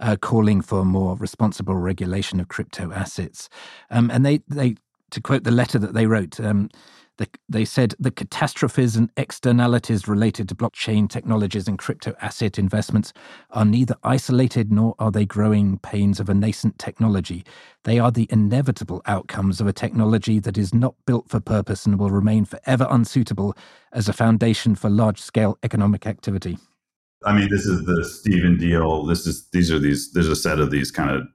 uh, 0.00 0.16
calling 0.20 0.60
for 0.60 0.84
more 0.84 1.16
responsible 1.16 1.76
regulation 1.76 2.40
of 2.40 2.48
crypto 2.48 2.92
assets. 2.92 3.48
Um, 3.90 4.10
and 4.10 4.26
they, 4.26 4.40
they, 4.48 4.76
to 5.10 5.20
quote 5.20 5.44
the 5.44 5.50
letter 5.50 5.78
that 5.78 5.94
they 5.94 6.06
wrote, 6.06 6.40
um, 6.40 6.70
the, 7.18 7.28
they 7.48 7.64
said 7.64 7.94
the 7.98 8.10
catastrophes 8.10 8.96
and 8.96 9.10
externalities 9.16 10.08
related 10.08 10.48
to 10.48 10.54
blockchain 10.54 11.08
technologies 11.08 11.68
and 11.68 11.78
crypto 11.78 12.14
asset 12.20 12.58
investments 12.58 13.12
are 13.50 13.64
neither 13.64 13.94
isolated 14.02 14.72
nor 14.72 14.94
are 14.98 15.10
they 15.10 15.24
growing 15.24 15.78
pains 15.78 16.18
of 16.18 16.28
a 16.28 16.34
nascent 16.34 16.78
technology. 16.78 17.44
They 17.84 17.98
are 17.98 18.10
the 18.10 18.26
inevitable 18.30 19.02
outcomes 19.06 19.60
of 19.60 19.66
a 19.66 19.72
technology 19.72 20.40
that 20.40 20.58
is 20.58 20.74
not 20.74 20.94
built 21.06 21.28
for 21.28 21.40
purpose 21.40 21.86
and 21.86 21.98
will 21.98 22.10
remain 22.10 22.44
forever 22.44 22.86
unsuitable 22.90 23.56
as 23.92 24.08
a 24.08 24.12
foundation 24.12 24.74
for 24.74 24.90
large 24.90 25.20
scale 25.20 25.58
economic 25.62 26.06
activity. 26.06 26.58
I 27.24 27.32
mean, 27.32 27.48
this 27.48 27.64
is 27.64 27.84
the 27.86 28.04
Stephen 28.04 28.58
Diehl. 28.58 29.08
This 29.08 29.26
is 29.26 29.48
these 29.50 29.70
are 29.72 29.78
these. 29.78 30.12
There's 30.12 30.28
a 30.28 30.36
set 30.36 30.60
of 30.60 30.70
these 30.70 30.90
kind 30.90 31.10
of 31.10 31.26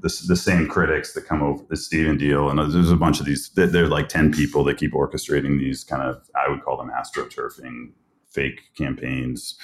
the, 0.00 0.24
the 0.28 0.36
same 0.36 0.68
critics 0.68 1.12
that 1.14 1.26
come 1.26 1.42
over 1.42 1.62
the 1.68 1.76
Stephen 1.76 2.18
Diehl, 2.18 2.50
and 2.50 2.72
there's 2.72 2.90
a 2.90 2.96
bunch 2.96 3.20
of 3.20 3.26
these. 3.26 3.50
They're 3.50 3.88
like 3.88 4.08
ten 4.08 4.32
people 4.32 4.64
that 4.64 4.76
keep 4.76 4.92
orchestrating 4.92 5.58
these 5.58 5.84
kind 5.84 6.02
of 6.02 6.28
I 6.34 6.48
would 6.48 6.62
call 6.62 6.76
them 6.76 6.90
astroturfing 6.90 7.92
fake 8.30 8.60
campaigns 8.76 9.56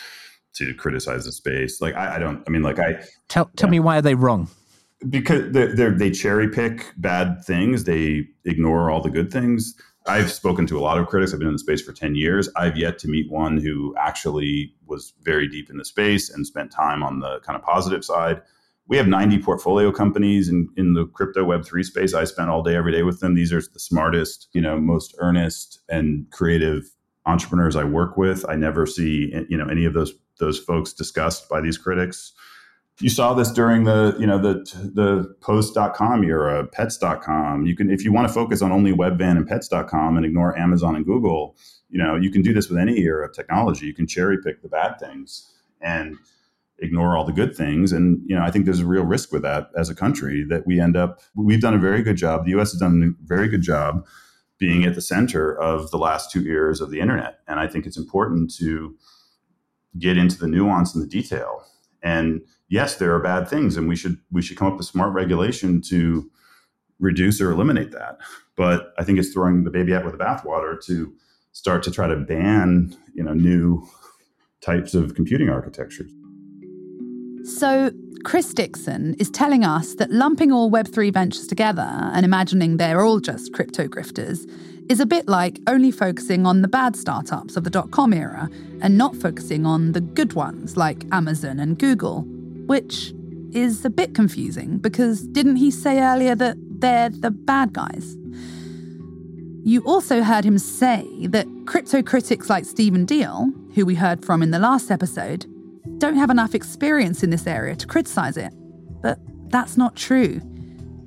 to 0.54 0.74
criticize 0.74 1.24
the 1.24 1.32
space. 1.32 1.80
Like 1.80 1.94
I, 1.94 2.16
I 2.16 2.18
don't. 2.18 2.42
I 2.46 2.50
mean, 2.50 2.62
like 2.62 2.78
I 2.78 3.04
tell 3.28 3.50
tell 3.56 3.68
me 3.68 3.80
why 3.80 3.98
are 3.98 4.02
they 4.02 4.14
wrong? 4.14 4.48
Because 5.08 5.50
they're, 5.50 5.74
they're, 5.74 5.90
they 5.90 6.12
cherry 6.12 6.48
pick 6.48 6.92
bad 6.96 7.44
things. 7.44 7.84
They 7.84 8.28
ignore 8.44 8.88
all 8.88 9.00
the 9.00 9.10
good 9.10 9.32
things. 9.32 9.74
I've 10.06 10.30
spoken 10.30 10.66
to 10.68 10.78
a 10.78 10.80
lot 10.80 10.98
of 10.98 11.08
critics. 11.08 11.32
I've 11.32 11.40
been 11.40 11.48
in 11.48 11.54
the 11.54 11.58
space 11.58 11.82
for 11.82 11.92
10 11.92 12.14
years. 12.14 12.48
I've 12.56 12.76
yet 12.76 12.98
to 13.00 13.08
meet 13.08 13.30
one 13.30 13.56
who 13.56 13.94
actually 13.98 14.74
was 14.86 15.12
very 15.22 15.48
deep 15.48 15.70
in 15.70 15.76
the 15.76 15.84
space 15.84 16.30
and 16.30 16.46
spent 16.46 16.70
time 16.70 17.02
on 17.02 17.20
the 17.20 17.40
kind 17.40 17.56
of 17.56 17.62
positive 17.64 18.04
side 18.04 18.42
we 18.88 18.96
have 18.96 19.06
90 19.06 19.38
portfolio 19.38 19.90
companies 19.92 20.48
in, 20.48 20.68
in 20.76 20.94
the 20.94 21.06
crypto 21.06 21.44
web3 21.44 21.84
space. 21.84 22.14
I 22.14 22.24
spend 22.24 22.50
all 22.50 22.62
day 22.62 22.76
every 22.76 22.92
day 22.92 23.02
with 23.02 23.20
them. 23.20 23.34
These 23.34 23.52
are 23.52 23.60
the 23.60 23.78
smartest 23.78 24.48
you 24.52 24.60
know 24.60 24.78
most 24.78 25.14
earnest 25.18 25.80
and 25.88 26.30
creative 26.30 26.84
entrepreneurs 27.24 27.76
i 27.76 27.84
work 27.84 28.16
with. 28.16 28.44
I 28.48 28.56
never 28.56 28.86
see 28.86 29.32
you 29.48 29.56
know 29.56 29.68
any 29.68 29.84
of 29.84 29.94
those 29.94 30.12
those 30.38 30.58
folks 30.58 30.92
discussed 30.92 31.48
by 31.48 31.60
these 31.60 31.78
critics. 31.78 32.32
You 33.00 33.08
saw 33.08 33.32
this 33.32 33.50
during 33.50 33.84
the 33.84 34.16
you 34.18 34.26
know 34.26 34.38
the 34.38 34.64
the 34.94 35.34
post.com 35.40 36.24
era 36.24 36.66
pets.com 36.66 37.66
you 37.66 37.74
can 37.74 37.90
if 37.90 38.04
you 38.04 38.12
want 38.12 38.28
to 38.28 38.34
focus 38.34 38.62
on 38.62 38.70
only 38.70 38.92
webvan 38.92 39.36
and 39.36 39.46
pets.com 39.46 40.16
and 40.16 40.26
ignore 40.26 40.56
amazon 40.58 40.94
and 40.94 41.06
google 41.06 41.56
you 41.92 41.98
know 41.98 42.16
you 42.16 42.30
can 42.30 42.42
do 42.42 42.52
this 42.52 42.68
with 42.68 42.78
any 42.78 42.98
era 43.00 43.26
of 43.26 43.34
technology. 43.34 43.86
You 43.86 43.94
can 43.94 44.08
cherry 44.08 44.38
pick 44.42 44.62
the 44.62 44.68
bad 44.68 44.98
things. 44.98 45.52
And 45.80 46.16
ignore 46.82 47.16
all 47.16 47.24
the 47.24 47.32
good 47.32 47.56
things. 47.56 47.92
And 47.92 48.20
you 48.26 48.36
know, 48.36 48.42
I 48.42 48.50
think 48.50 48.64
there's 48.64 48.80
a 48.80 48.86
real 48.86 49.04
risk 49.04 49.32
with 49.32 49.42
that 49.42 49.70
as 49.76 49.88
a 49.88 49.94
country 49.94 50.44
that 50.48 50.66
we 50.66 50.80
end 50.80 50.96
up. 50.96 51.20
We've 51.34 51.60
done 51.60 51.74
a 51.74 51.78
very 51.78 52.02
good 52.02 52.16
job. 52.16 52.44
The 52.44 52.50
U.S. 52.50 52.72
has 52.72 52.80
done 52.80 53.16
a 53.20 53.26
very 53.26 53.48
good 53.48 53.62
job 53.62 54.04
being 54.58 54.84
at 54.84 54.94
the 54.94 55.00
center 55.00 55.58
of 55.58 55.90
the 55.90 55.98
last 55.98 56.30
two 56.30 56.42
years 56.42 56.80
of 56.80 56.90
the 56.90 57.00
internet. 57.00 57.38
And 57.48 57.58
I 57.58 57.66
think 57.66 57.86
it's 57.86 57.96
important 57.96 58.54
to 58.56 58.96
get 59.98 60.16
into 60.16 60.38
the 60.38 60.46
nuance 60.46 60.94
and 60.94 61.02
the 61.02 61.08
detail. 61.08 61.64
And 62.02 62.42
yes, 62.68 62.96
there 62.96 63.14
are 63.14 63.20
bad 63.20 63.48
things, 63.48 63.76
and 63.76 63.88
we 63.88 63.96
should 63.96 64.18
we 64.30 64.42
should 64.42 64.56
come 64.56 64.68
up 64.68 64.76
with 64.76 64.86
smart 64.86 65.12
regulation 65.12 65.80
to 65.82 66.30
reduce 66.98 67.40
or 67.40 67.50
eliminate 67.50 67.92
that. 67.92 68.18
But 68.56 68.92
I 68.98 69.04
think 69.04 69.18
it's 69.18 69.32
throwing 69.32 69.64
the 69.64 69.70
baby 69.70 69.94
out 69.94 70.04
with 70.04 70.16
the 70.16 70.24
bathwater 70.24 70.82
to 70.86 71.12
start 71.52 71.82
to 71.84 71.90
try 71.90 72.08
to 72.08 72.16
ban 72.16 72.96
you 73.14 73.22
know 73.22 73.34
new 73.34 73.86
types 74.60 74.94
of 74.94 75.14
computing 75.14 75.48
architectures. 75.48 76.10
So, 77.44 77.90
Chris 78.24 78.54
Dixon 78.54 79.14
is 79.18 79.28
telling 79.28 79.64
us 79.64 79.94
that 79.96 80.12
lumping 80.12 80.52
all 80.52 80.70
Web3 80.70 81.12
ventures 81.12 81.48
together 81.48 81.82
and 81.82 82.24
imagining 82.24 82.76
they're 82.76 83.04
all 83.04 83.18
just 83.18 83.52
crypto 83.52 83.88
grifters 83.88 84.48
is 84.88 85.00
a 85.00 85.06
bit 85.06 85.28
like 85.28 85.58
only 85.66 85.90
focusing 85.90 86.46
on 86.46 86.62
the 86.62 86.68
bad 86.68 86.94
startups 86.94 87.56
of 87.56 87.64
the 87.64 87.70
dot 87.70 87.90
com 87.90 88.12
era 88.12 88.48
and 88.80 88.96
not 88.96 89.16
focusing 89.16 89.66
on 89.66 89.90
the 89.90 90.00
good 90.00 90.34
ones 90.34 90.76
like 90.76 91.04
Amazon 91.10 91.58
and 91.58 91.78
Google, 91.78 92.22
which 92.66 93.12
is 93.52 93.84
a 93.84 93.90
bit 93.90 94.14
confusing 94.14 94.78
because 94.78 95.22
didn't 95.22 95.56
he 95.56 95.70
say 95.70 96.00
earlier 96.00 96.36
that 96.36 96.56
they're 96.80 97.10
the 97.10 97.32
bad 97.32 97.72
guys? 97.72 98.16
You 99.64 99.82
also 99.84 100.22
heard 100.22 100.44
him 100.44 100.58
say 100.58 101.26
that 101.28 101.46
crypto 101.66 102.02
critics 102.02 102.48
like 102.48 102.64
Stephen 102.64 103.04
Diehl, 103.04 103.52
who 103.74 103.84
we 103.84 103.96
heard 103.96 104.24
from 104.24 104.42
in 104.42 104.52
the 104.52 104.58
last 104.58 104.90
episode, 104.90 105.46
don't 106.02 106.16
have 106.16 106.30
enough 106.30 106.52
experience 106.52 107.22
in 107.22 107.30
this 107.30 107.46
area 107.46 107.76
to 107.76 107.86
criticize 107.86 108.36
it. 108.36 108.52
But 109.02 109.20
that's 109.52 109.76
not 109.76 109.94
true. 109.94 110.40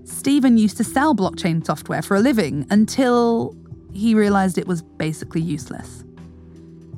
Stephen 0.06 0.58
used 0.58 0.78
to 0.78 0.86
sell 0.86 1.14
blockchain 1.14 1.66
software 1.66 2.02
for 2.02 2.16
a 2.16 2.22
living 2.22 2.66
until 2.70 3.58
he 3.94 4.16
realized 4.16 4.58
it 4.58 4.68
was 4.68 4.82
basically 4.82 5.42
useless. 5.42 6.06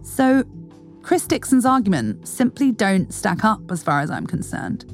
So, 0.03 0.43
Chris 1.01 1.25
Dixon's 1.25 1.65
argument 1.65 2.27
simply 2.27 2.71
don't 2.71 3.11
stack 3.11 3.43
up 3.43 3.71
as 3.71 3.81
far 3.81 4.01
as 4.01 4.11
I'm 4.11 4.27
concerned. 4.27 4.85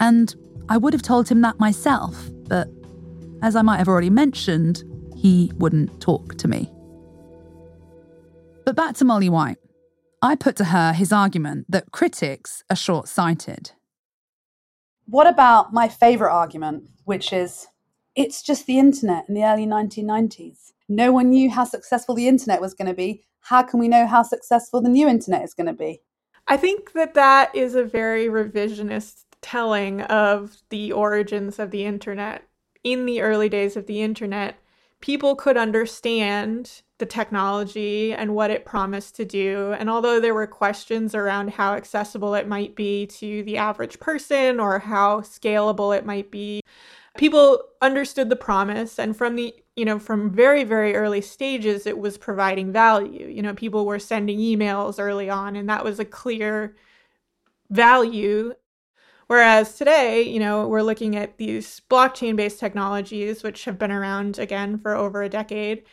And 0.00 0.34
I 0.68 0.76
would 0.76 0.92
have 0.92 1.02
told 1.02 1.28
him 1.28 1.42
that 1.42 1.60
myself, 1.60 2.16
but 2.48 2.66
as 3.42 3.54
I 3.54 3.62
might 3.62 3.76
have 3.76 3.88
already 3.88 4.10
mentioned, 4.10 4.82
he 5.14 5.52
wouldn't 5.58 6.00
talk 6.00 6.34
to 6.38 6.48
me. 6.48 6.68
But 8.64 8.74
back 8.74 8.96
to 8.96 9.04
Molly 9.04 9.28
White. 9.28 9.59
I 10.22 10.34
put 10.34 10.56
to 10.56 10.64
her 10.64 10.92
his 10.92 11.12
argument 11.12 11.66
that 11.70 11.92
critics 11.92 12.62
are 12.68 12.76
short 12.76 13.08
sighted. 13.08 13.72
What 15.06 15.26
about 15.26 15.72
my 15.72 15.88
favourite 15.88 16.32
argument, 16.32 16.84
which 17.04 17.32
is 17.32 17.68
it's 18.14 18.42
just 18.42 18.66
the 18.66 18.78
internet 18.78 19.24
in 19.28 19.34
the 19.34 19.44
early 19.44 19.66
1990s? 19.66 20.72
No 20.88 21.10
one 21.10 21.30
knew 21.30 21.48
how 21.50 21.64
successful 21.64 22.14
the 22.14 22.28
internet 22.28 22.60
was 22.60 22.74
going 22.74 22.88
to 22.88 22.94
be. 22.94 23.24
How 23.40 23.62
can 23.62 23.80
we 23.80 23.88
know 23.88 24.06
how 24.06 24.22
successful 24.22 24.82
the 24.82 24.90
new 24.90 25.08
internet 25.08 25.42
is 25.42 25.54
going 25.54 25.68
to 25.68 25.72
be? 25.72 26.02
I 26.46 26.58
think 26.58 26.92
that 26.92 27.14
that 27.14 27.54
is 27.54 27.74
a 27.74 27.84
very 27.84 28.26
revisionist 28.26 29.24
telling 29.40 30.02
of 30.02 30.58
the 30.68 30.92
origins 30.92 31.58
of 31.58 31.70
the 31.70 31.86
internet. 31.86 32.42
In 32.84 33.06
the 33.06 33.22
early 33.22 33.48
days 33.48 33.76
of 33.76 33.86
the 33.86 34.02
internet, 34.02 34.56
people 35.00 35.34
could 35.34 35.56
understand 35.56 36.82
the 36.98 37.06
technology 37.06 38.12
and 38.12 38.34
what 38.34 38.50
it 38.50 38.64
promised 38.64 39.16
to 39.16 39.24
do. 39.24 39.74
And 39.78 39.88
although 39.88 40.20
there 40.20 40.34
were 40.34 40.46
questions 40.46 41.14
around 41.14 41.50
how 41.50 41.74
accessible 41.74 42.34
it 42.34 42.46
might 42.46 42.76
be 42.76 43.06
to 43.06 43.42
the 43.44 43.56
average 43.56 43.98
person 43.98 44.60
or 44.60 44.78
how 44.78 45.22
scalable 45.22 45.96
it 45.96 46.04
might 46.04 46.30
be, 46.30 46.60
people 47.16 47.62
understood 47.82 48.28
the 48.28 48.36
promise 48.36 48.98
and 48.98 49.16
from 49.16 49.36
the 49.36 49.54
you 49.76 49.84
know 49.84 49.98
from 49.98 50.30
very 50.30 50.62
very 50.64 50.94
early 50.94 51.20
stages 51.20 51.86
it 51.86 51.98
was 51.98 52.16
providing 52.16 52.72
value 52.72 53.26
you 53.26 53.42
know 53.42 53.54
people 53.54 53.84
were 53.84 53.98
sending 53.98 54.38
emails 54.38 55.00
early 55.00 55.28
on 55.28 55.56
and 55.56 55.68
that 55.68 55.82
was 55.82 55.98
a 55.98 56.04
clear 56.04 56.76
value 57.70 58.52
Whereas 59.30 59.76
today, 59.76 60.22
you 60.22 60.40
know, 60.40 60.66
we're 60.66 60.82
looking 60.82 61.14
at 61.14 61.38
these 61.38 61.82
blockchain 61.88 62.34
based 62.34 62.58
technologies, 62.58 63.44
which 63.44 63.64
have 63.64 63.78
been 63.78 63.92
around 63.92 64.40
again 64.40 64.76
for 64.76 64.96
over 64.96 65.22
a 65.22 65.28
decade, 65.28 65.84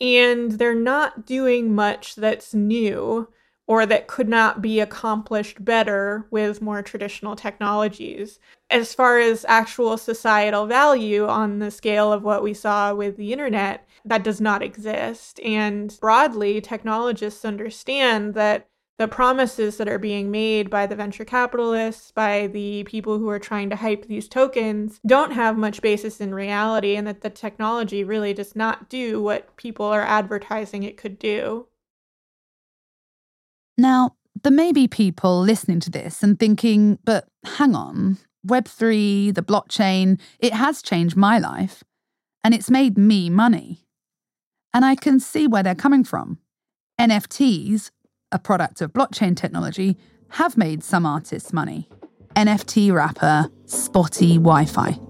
and 0.00 0.52
they're 0.52 0.74
not 0.74 1.26
doing 1.26 1.74
much 1.74 2.14
that's 2.14 2.54
new 2.54 3.28
or 3.66 3.84
that 3.84 4.06
could 4.06 4.30
not 4.30 4.62
be 4.62 4.80
accomplished 4.80 5.62
better 5.62 6.26
with 6.30 6.62
more 6.62 6.80
traditional 6.80 7.36
technologies. 7.36 8.38
As 8.70 8.94
far 8.94 9.18
as 9.18 9.44
actual 9.46 9.98
societal 9.98 10.64
value 10.64 11.26
on 11.26 11.58
the 11.58 11.70
scale 11.70 12.10
of 12.10 12.22
what 12.22 12.42
we 12.42 12.54
saw 12.54 12.94
with 12.94 13.18
the 13.18 13.30
internet, 13.30 13.86
that 14.06 14.24
does 14.24 14.40
not 14.40 14.62
exist. 14.62 15.38
And 15.40 15.94
broadly, 16.00 16.62
technologists 16.62 17.44
understand 17.44 18.32
that 18.32 18.68
the 18.98 19.08
promises 19.08 19.76
that 19.76 19.88
are 19.88 19.98
being 19.98 20.30
made 20.30 20.70
by 20.70 20.86
the 20.86 20.96
venture 20.96 21.24
capitalists, 21.24 22.12
by 22.12 22.46
the 22.46 22.82
people 22.84 23.18
who 23.18 23.28
are 23.28 23.38
trying 23.38 23.68
to 23.70 23.76
hype 23.76 24.06
these 24.06 24.26
tokens, 24.26 25.00
don't 25.06 25.32
have 25.32 25.58
much 25.58 25.82
basis 25.82 26.20
in 26.20 26.34
reality, 26.34 26.96
and 26.96 27.06
that 27.06 27.20
the 27.20 27.30
technology 27.30 28.02
really 28.02 28.32
does 28.32 28.56
not 28.56 28.88
do 28.88 29.22
what 29.22 29.54
people 29.56 29.86
are 29.86 30.02
advertising 30.02 30.82
it 30.82 30.96
could 30.96 31.18
do. 31.18 31.66
Now, 33.76 34.16
there 34.42 34.52
may 34.52 34.72
be 34.72 34.88
people 34.88 35.40
listening 35.40 35.80
to 35.80 35.90
this 35.90 36.22
and 36.22 36.38
thinking, 36.38 36.98
but 37.04 37.28
hang 37.44 37.74
on, 37.74 38.16
Web3, 38.46 39.34
the 39.34 39.42
blockchain, 39.42 40.18
it 40.38 40.54
has 40.54 40.80
changed 40.80 41.16
my 41.16 41.38
life, 41.38 41.84
and 42.42 42.54
it's 42.54 42.70
made 42.70 42.96
me 42.96 43.28
money. 43.28 43.84
And 44.72 44.84
I 44.84 44.94
can 44.94 45.20
see 45.20 45.46
where 45.46 45.62
they're 45.62 45.74
coming 45.74 46.04
from. 46.04 46.38
NFTs 46.98 47.90
a 48.32 48.38
product 48.38 48.80
of 48.80 48.92
blockchain 48.92 49.36
technology, 49.36 49.96
have 50.30 50.56
made 50.56 50.82
some 50.82 51.06
artists 51.06 51.52
money. 51.52 51.88
NFT 52.34 52.92
rapper 52.92 53.50
Spottie 53.66 54.38
WiFi. 54.38 55.02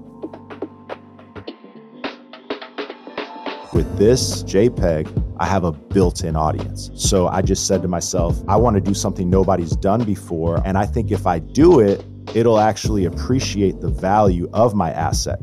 With 3.72 3.98
this 3.98 4.42
JPEG, 4.44 5.36
I 5.38 5.46
have 5.46 5.64
a 5.64 5.72
built 5.72 6.24
in 6.24 6.36
audience. 6.36 6.90
So 6.94 7.28
I 7.28 7.42
just 7.42 7.66
said 7.66 7.82
to 7.82 7.88
myself, 7.88 8.40
I 8.48 8.56
want 8.56 8.76
to 8.76 8.80
do 8.80 8.94
something 8.94 9.28
nobody's 9.28 9.76
done 9.76 10.04
before. 10.04 10.62
And 10.64 10.78
I 10.78 10.86
think 10.86 11.10
if 11.10 11.26
I 11.26 11.40
do 11.40 11.80
it, 11.80 12.04
it'll 12.34 12.58
actually 12.58 13.04
appreciate 13.04 13.80
the 13.80 13.88
value 13.88 14.48
of 14.52 14.74
my 14.74 14.92
asset. 14.92 15.38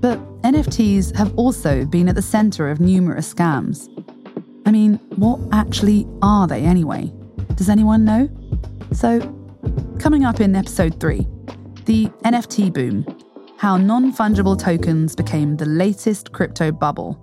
But 0.00 0.18
NFTs 0.42 1.14
have 1.16 1.36
also 1.36 1.84
been 1.84 2.08
at 2.08 2.14
the 2.14 2.22
center 2.22 2.70
of 2.70 2.80
numerous 2.80 3.32
scams. 3.32 3.90
I 4.66 4.70
mean, 4.70 4.94
what 5.16 5.40
actually 5.52 6.06
are 6.22 6.46
they 6.46 6.62
anyway? 6.64 7.12
Does 7.54 7.68
anyone 7.68 8.04
know? 8.04 8.28
So, 8.92 9.20
coming 9.98 10.24
up 10.24 10.40
in 10.40 10.56
episode 10.56 11.00
3, 11.00 11.26
the 11.84 12.06
NFT 12.24 12.72
boom 12.72 13.04
how 13.64 13.78
non 13.78 14.12
fungible 14.12 14.58
tokens 14.58 15.16
became 15.16 15.56
the 15.56 15.64
latest 15.64 16.32
crypto 16.32 16.70
bubble. 16.70 17.18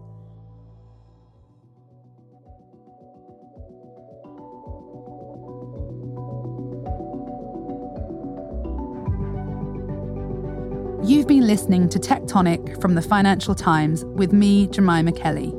You've 11.04 11.28
been 11.28 11.46
listening 11.46 11.90
to 11.90 12.00
Tectonic 12.00 12.82
from 12.82 12.96
the 12.96 13.02
Financial 13.02 13.54
Times 13.54 14.06
with 14.06 14.34
me, 14.34 14.68
Jemima 14.68 15.12
Kelly. 15.12 15.54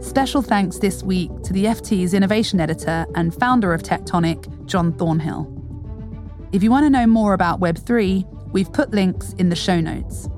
Special 0.00 0.42
thanks 0.42 0.78
this 0.78 1.02
week 1.02 1.30
to 1.42 1.52
the 1.52 1.64
FT's 1.64 2.14
innovation 2.14 2.60
editor 2.60 3.04
and 3.16 3.34
founder 3.34 3.74
of 3.74 3.82
Tectonic, 3.82 4.66
John 4.66 4.92
Thornhill. 4.92 5.52
If 6.52 6.62
you 6.62 6.70
want 6.70 6.86
to 6.86 6.90
know 6.90 7.06
more 7.06 7.34
about 7.34 7.58
Web3, 7.58 8.52
we've 8.52 8.72
put 8.72 8.92
links 8.92 9.32
in 9.34 9.48
the 9.48 9.56
show 9.56 9.80
notes. 9.80 10.28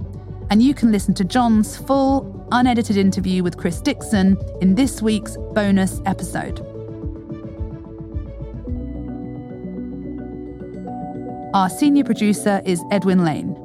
And 0.48 0.62
you 0.62 0.72
can 0.72 0.90
listen 0.90 1.12
to 1.14 1.24
John's 1.24 1.76
full, 1.76 2.46
unedited 2.52 2.96
interview 2.96 3.42
with 3.42 3.58
Chris 3.58 3.82
Dixon 3.82 4.38
in 4.62 4.76
this 4.76 5.02
week's 5.02 5.36
bonus 5.52 6.00
episode. 6.06 6.60
Our 11.52 11.68
senior 11.68 12.04
producer 12.04 12.62
is 12.64 12.82
Edwin 12.90 13.24
Lane. 13.24 13.56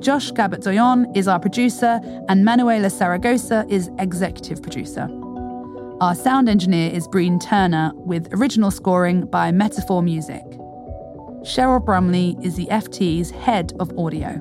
Josh 0.00 0.30
Gabot 0.30 0.66
is 1.16 1.28
our 1.28 1.40
producer, 1.40 2.00
and 2.28 2.44
Manuela 2.44 2.88
Saragosa 2.88 3.68
is 3.70 3.90
executive 3.98 4.62
producer. 4.62 5.08
Our 6.00 6.14
sound 6.14 6.48
engineer 6.48 6.92
is 6.92 7.08
Breen 7.08 7.40
Turner, 7.40 7.90
with 7.92 8.32
original 8.32 8.70
scoring 8.70 9.26
by 9.26 9.50
Metaphor 9.50 10.00
Music. 10.00 10.44
Cheryl 11.42 11.84
Brumley 11.84 12.36
is 12.40 12.54
the 12.54 12.66
FT's 12.66 13.32
head 13.32 13.72
of 13.80 13.90
audio. 13.98 14.40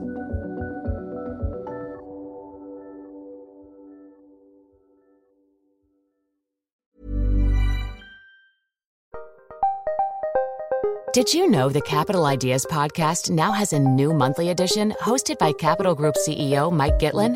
Did 11.11 11.33
you 11.33 11.49
know 11.49 11.69
the 11.69 11.81
Capital 11.81 12.27
Ideas 12.27 12.67
podcast 12.69 13.31
now 13.31 13.51
has 13.51 13.73
a 13.73 13.79
new 13.79 14.13
monthly 14.13 14.49
edition 14.49 14.93
hosted 15.01 15.39
by 15.39 15.53
Capital 15.53 15.95
Group 15.95 16.13
CEO 16.17 16.71
Mike 16.71 16.99
Gitlin? 16.99 17.35